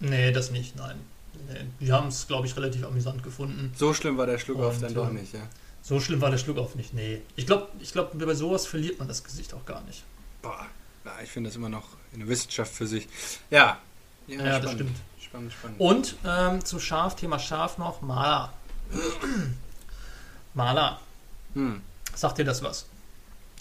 [0.00, 0.98] nee, das nicht, nein.
[1.48, 1.60] Nee.
[1.78, 3.72] Wir haben es, glaube ich, relativ amüsant gefunden.
[3.76, 5.40] So schlimm war der Schluck auf Und, dann doch ähm, nicht, ja.
[5.82, 6.92] So schlimm war der Schluck auf nicht.
[6.94, 7.22] Nee.
[7.36, 10.02] Ich glaube, ich glaub, bei sowas verliert man das Gesicht auch gar nicht.
[10.42, 10.66] Boah,
[11.04, 13.08] ja, ich finde das immer noch eine Wissenschaft für sich.
[13.50, 13.78] Ja.
[14.26, 14.96] Ja, das stimmt.
[15.20, 15.80] Spannend, spannend.
[15.80, 18.52] Und ähm, zum Schaf, Thema Schaf noch, Maler.
[20.54, 21.00] Maler.
[21.54, 21.80] Hm.
[22.14, 22.86] Sagt dir das was?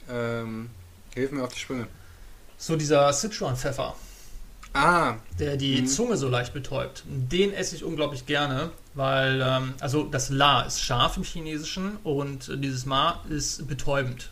[0.09, 0.69] Ähm,
[1.13, 1.87] hilf mir auf die Sprünge.
[2.57, 3.95] So dieser Sichuan-Pfeffer,
[4.73, 5.87] Ah, der die Mhm.
[5.87, 7.03] Zunge so leicht betäubt.
[7.07, 12.51] Den esse ich unglaublich gerne, weil, ähm, also das La ist scharf im Chinesischen und
[12.63, 14.29] dieses Ma ist betäubend.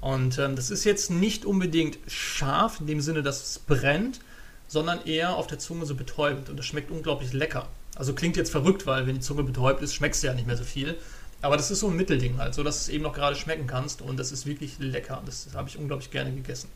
[0.00, 4.20] Und ähm, das ist jetzt nicht unbedingt scharf, in dem Sinne, dass es brennt,
[4.68, 6.48] sondern eher auf der Zunge so betäubend.
[6.48, 7.68] Und das schmeckt unglaublich lecker.
[7.94, 10.56] Also klingt jetzt verrückt, weil wenn die Zunge betäubt ist, schmeckst du ja nicht mehr
[10.56, 10.96] so viel.
[11.42, 13.66] Aber das ist so ein Mittelding halt, so dass du es eben noch gerade schmecken
[13.66, 14.00] kannst.
[14.00, 15.20] Und das ist wirklich lecker.
[15.26, 16.68] Das habe ich unglaublich gerne gegessen.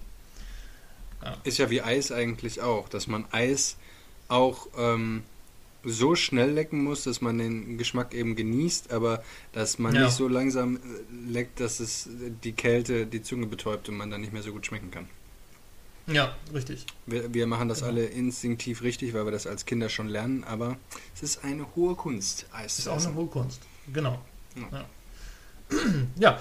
[1.44, 3.76] ist ja wie Eis eigentlich auch, dass man Eis
[4.28, 5.22] auch ähm,
[5.84, 10.04] so schnell lecken muss, dass man den Geschmack eben genießt, aber dass man Ja.
[10.06, 10.80] nicht so langsam äh,
[11.30, 12.08] leckt, dass es
[12.44, 15.08] die Kälte die Zunge betäubt und man dann nicht mehr so gut schmecken kann.
[16.08, 16.86] Ja, richtig.
[17.06, 17.90] Wir, wir machen das Genau.
[17.90, 20.76] alle instinktiv richtig, weil wir das als Kinder schon lernen, aber
[21.14, 23.60] es ist eine hohe Kunst, Eis Das ist auch eine hohe Kunst.
[23.92, 24.20] Genau.
[24.56, 24.78] Ja.
[24.78, 25.78] Ja.
[26.16, 26.40] ja,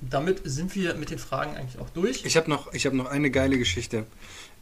[0.00, 2.24] damit sind wir mit den Fragen eigentlich auch durch.
[2.24, 4.06] Ich habe noch, ich hab noch eine geile Geschichte,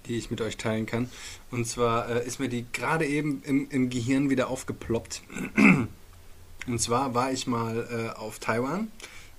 [0.06, 1.10] die ich mit euch teilen kann.
[1.50, 5.22] Und zwar äh, ist mir die gerade eben im, im Gehirn wieder aufgeploppt.
[6.66, 8.88] Und zwar war ich mal äh, auf Taiwan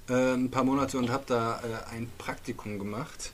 [0.09, 3.31] äh, ein paar Monate und habe da äh, ein Praktikum gemacht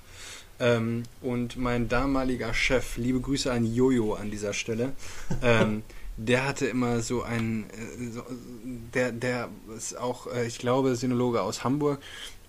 [0.64, 4.94] Ähm, und mein damaliger Chef, liebe Grüße an Jojo an dieser Stelle,
[5.42, 5.82] ähm,
[6.18, 8.22] der hatte immer so einen, äh,
[8.94, 12.00] der, der ist auch, äh, ich glaube, Sinologe aus Hamburg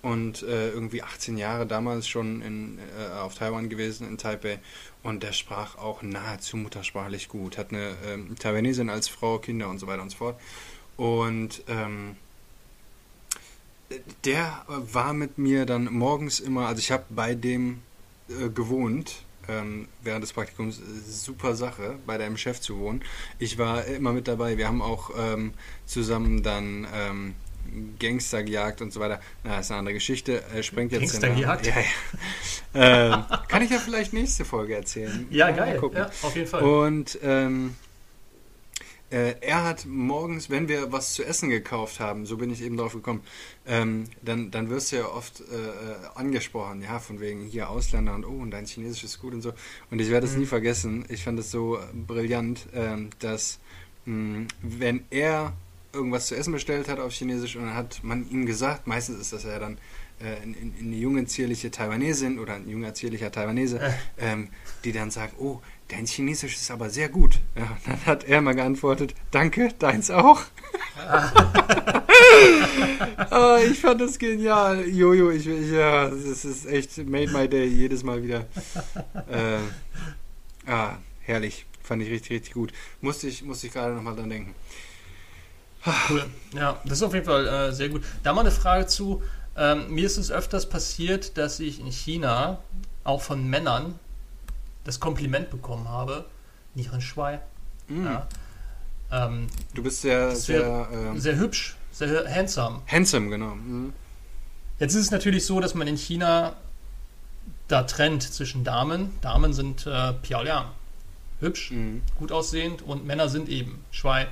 [0.02, 2.78] und äh, irgendwie 18 Jahre damals schon in,
[3.20, 4.58] auf Taiwan gewesen, in Taipei.
[5.04, 7.56] Und der sprach auch nahezu muttersprachlich gut.
[7.56, 10.40] Hat eine ähm, Taiwanesin als Frau, Kinder und so weiter und so fort.
[10.96, 12.16] Und ähm,
[14.24, 17.82] der war mit mir dann morgens immer, also ich habe bei dem
[18.28, 23.03] äh, gewohnt, ähm, während des Praktikums, super Sache, bei deinem Chef zu wohnen.
[23.38, 24.59] Ich war immer mit dabei.
[24.59, 25.55] Wir haben auch ähm,
[25.86, 27.34] zusammen dann ähm,
[27.99, 29.20] Gangster gejagt und so weiter.
[29.45, 30.43] Na, ist eine andere Geschichte.
[30.55, 31.66] Äh, sprengt jetzt Gangster gejagt?
[31.66, 31.84] Ja, ja.
[33.30, 35.26] ähm, kann ich ja vielleicht nächste Folge erzählen.
[35.30, 35.80] Ja, geil.
[35.95, 36.62] Ja, auf jeden Fall.
[36.62, 37.76] Und ähm,
[39.12, 42.76] äh, er hat morgens, wenn wir was zu essen gekauft haben, so bin ich eben
[42.76, 43.20] drauf gekommen,
[43.66, 48.14] ähm, dann, dann wirst du ja oft äh, äh angesprochen, ja, von wegen hier Ausländer
[48.14, 49.52] und oh, und dein Chinesisch ist gut und so.
[49.90, 50.40] Und ich werde es mhm.
[50.40, 51.04] nie vergessen.
[51.08, 53.58] Ich fand es so brillant, ähm, dass
[54.06, 55.52] mh, wenn er
[55.92, 59.32] irgendwas zu essen bestellt hat auf Chinesisch und dann hat man ihm gesagt, meistens ist
[59.32, 59.78] das ja dann
[60.22, 63.92] äh, eine junge, zierliche Taiwanesin oder ein junger, zierlicher Taiwanese, äh.
[64.18, 64.48] ähm,
[64.84, 67.40] die dann sagt, oh, dein Chinesisch ist aber sehr gut.
[67.56, 70.42] Ja, dann hat er mal geantwortet, danke, deins auch.
[73.30, 74.86] oh, ich fand das genial.
[74.88, 78.46] Jojo, ich, ich, ja, das ist echt made my day, jedes Mal wieder.
[79.28, 79.58] Äh,
[80.70, 81.66] ah, herrlich.
[81.82, 82.72] Fand ich richtig, richtig gut.
[83.00, 84.54] Musste ich, musste ich gerade nochmal dran denken.
[86.08, 86.24] Cool.
[86.54, 88.02] Ja, das ist auf jeden Fall äh, sehr gut.
[88.22, 89.20] Da mal eine Frage zu.
[89.57, 92.59] Ähm, mir ist es öfters passiert, dass ich in China
[93.05, 93.98] auch von Männern
[94.84, 96.24] das Kompliment bekommen habe,
[96.74, 97.40] nicht ein Schwein.
[97.88, 98.07] Mm.
[98.07, 98.28] Ja.
[99.11, 102.80] Ähm, du bist sehr, sehr, sehr, äh, sehr, hübsch, sehr handsome.
[102.86, 103.55] Handsome, genau.
[103.55, 103.92] Mhm.
[104.78, 106.57] Jetzt ist es natürlich so, dass man in China
[107.68, 109.12] da trennt zwischen Damen.
[109.20, 110.66] Damen sind äh, Piaoliang,
[111.40, 112.03] hübsch, mhm.
[112.18, 114.28] gut aussehend und Männer sind eben Schwein.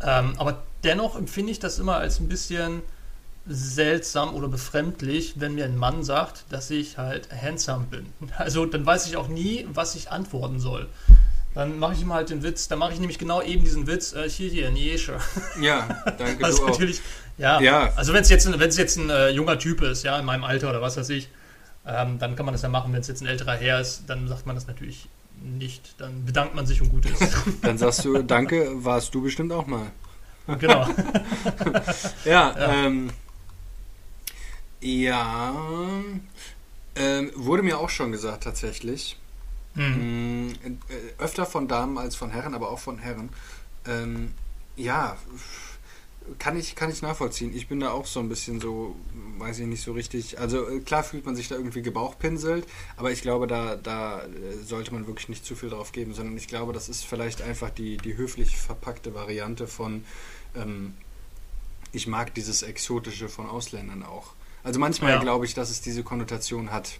[0.00, 2.82] Ähm, aber dennoch empfinde ich das immer als ein bisschen
[3.50, 8.06] seltsam oder befremdlich, wenn mir ein Mann sagt, dass ich halt handsome bin.
[8.38, 10.88] Also dann weiß ich auch nie, was ich antworten soll.
[11.54, 14.12] Dann mache ich ihm halt den Witz, dann mache ich nämlich genau eben diesen Witz,
[14.12, 15.18] äh, hier, hier, Niesche.
[15.60, 16.44] Ja, danke.
[16.44, 17.00] also natürlich,
[17.38, 17.92] ja, ja.
[17.96, 20.44] Also wenn es jetzt, wenn es jetzt ein äh, junger Typ ist, ja, in meinem
[20.44, 21.28] Alter oder was weiß ich,
[21.84, 22.92] ähm, dann kann man das ja machen.
[22.92, 25.08] Wenn es jetzt ein älterer Herr ist, dann sagt man das natürlich
[25.42, 25.94] nicht.
[25.98, 27.26] Dann bedankt man sich und gut ist.
[27.62, 29.90] dann sagst du, danke, warst du bestimmt auch mal.
[30.58, 30.86] Genau.
[32.24, 32.86] ja, ja.
[32.86, 33.10] Ähm,
[34.80, 35.54] ja
[36.96, 39.18] ähm, wurde mir auch schon gesagt tatsächlich.
[39.74, 40.48] Mhm.
[40.48, 40.50] Mm,
[40.88, 43.30] äh, öfter von Damen als von Herren, aber auch von Herren.
[43.86, 44.32] Ähm,
[44.76, 45.16] ja,
[46.38, 47.54] kann ich, kann ich nachvollziehen.
[47.54, 48.96] Ich bin da auch so ein bisschen so,
[49.38, 50.38] weiß ich nicht so richtig.
[50.38, 52.66] Also äh, klar fühlt man sich da irgendwie gebauchpinselt,
[52.96, 54.28] aber ich glaube, da, da äh,
[54.64, 57.70] sollte man wirklich nicht zu viel drauf geben, sondern ich glaube, das ist vielleicht einfach
[57.70, 60.04] die, die höflich verpackte Variante von,
[60.54, 60.94] ähm,
[61.92, 64.34] ich mag dieses Exotische von Ausländern auch.
[64.62, 65.20] Also manchmal ja.
[65.20, 66.98] glaube ich, dass es diese Konnotation hat.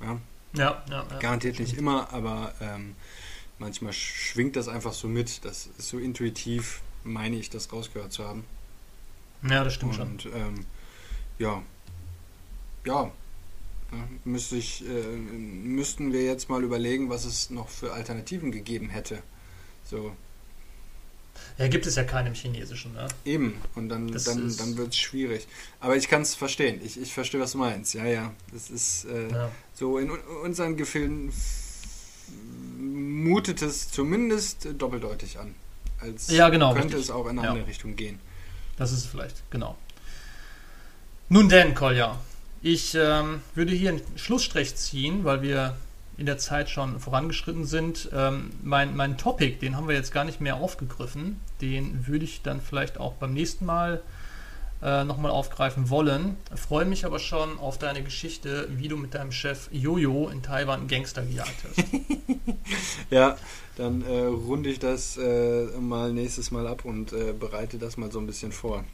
[0.00, 0.20] Ja,
[0.54, 2.94] ja, ja, ja Garantiert nicht immer, aber ähm,
[3.58, 5.44] manchmal schwingt das einfach so mit.
[5.44, 8.44] Das ist so intuitiv, meine ich, das rausgehört zu haben.
[9.42, 10.32] Ja, das stimmt Und, schon.
[10.34, 10.66] Ähm,
[11.38, 11.62] ja,
[12.84, 13.10] ja,
[14.24, 19.22] müsste ich, äh, müssten wir jetzt mal überlegen, was es noch für Alternativen gegeben hätte.
[19.84, 20.14] So.
[21.58, 23.08] Ja, gibt es ja keinen im Chinesischen, ne?
[23.24, 25.48] Eben, und dann, dann, dann wird es schwierig.
[25.80, 26.80] Aber ich kann es verstehen.
[26.84, 27.94] Ich, ich verstehe, was du meinst.
[27.94, 28.32] Ja, ja.
[28.52, 29.50] Das ist äh, ja.
[29.74, 31.32] so in unseren Gefilden
[32.78, 35.54] mutet es zumindest doppeldeutig an.
[36.00, 37.04] Als ja, genau, könnte richtig.
[37.06, 37.50] es auch in eine ja.
[37.50, 38.20] andere Richtung gehen.
[38.76, 39.76] Das ist vielleicht, genau.
[41.28, 42.18] Nun denn, Kolja,
[42.62, 45.76] ich ähm, würde hier einen Schlussstrich ziehen, weil wir
[46.18, 48.10] in der Zeit schon vorangeschritten sind.
[48.12, 51.40] Ähm, mein, mein Topic, den haben wir jetzt gar nicht mehr aufgegriffen.
[51.60, 54.02] Den würde ich dann vielleicht auch beim nächsten Mal
[54.82, 56.36] äh, nochmal aufgreifen wollen.
[56.54, 60.88] Freue mich aber schon auf deine Geschichte, wie du mit deinem Chef Jojo in Taiwan
[60.88, 61.84] Gangster gejagt hast.
[63.10, 63.36] ja,
[63.76, 68.10] dann äh, runde ich das äh, mal nächstes Mal ab und äh, bereite das mal
[68.10, 68.84] so ein bisschen vor.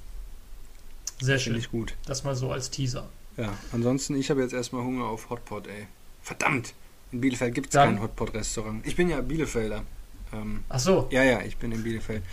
[1.20, 1.54] Sehr schön.
[1.54, 1.94] Finde ich gut.
[2.06, 3.08] Das mal so als Teaser.
[3.38, 5.86] Ja, ansonsten, ich habe jetzt erstmal Hunger auf Hotpot, ey.
[6.22, 6.74] Verdammt!
[7.14, 8.84] In Bielefeld gibt es kein Hotpot-Restaurant.
[8.84, 9.84] Ich bin ja Bielefelder.
[10.32, 11.06] Ähm, Ach so.
[11.12, 12.24] Ja, ja, ich bin in Bielefeld.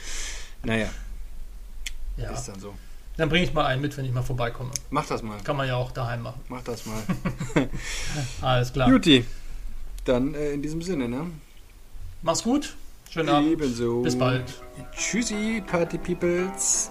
[0.63, 0.89] Naja.
[2.17, 2.31] Ja.
[2.31, 2.73] Ist dann so.
[3.15, 4.71] Dann bringe ich mal einen mit, wenn ich mal vorbeikomme.
[4.89, 5.37] Mach das mal.
[5.43, 6.41] Kann man ja auch daheim machen.
[6.49, 6.99] Mach das mal.
[8.41, 8.89] Alles klar.
[8.89, 9.23] Juti.
[10.03, 11.27] Dann äh, in diesem Sinne, ne?
[12.23, 12.75] Mach's gut.
[13.11, 13.51] Schönen Abend.
[13.51, 14.01] Ebenso.
[14.01, 14.63] Bis bald.
[14.97, 16.89] Tschüssi, Party Peoples.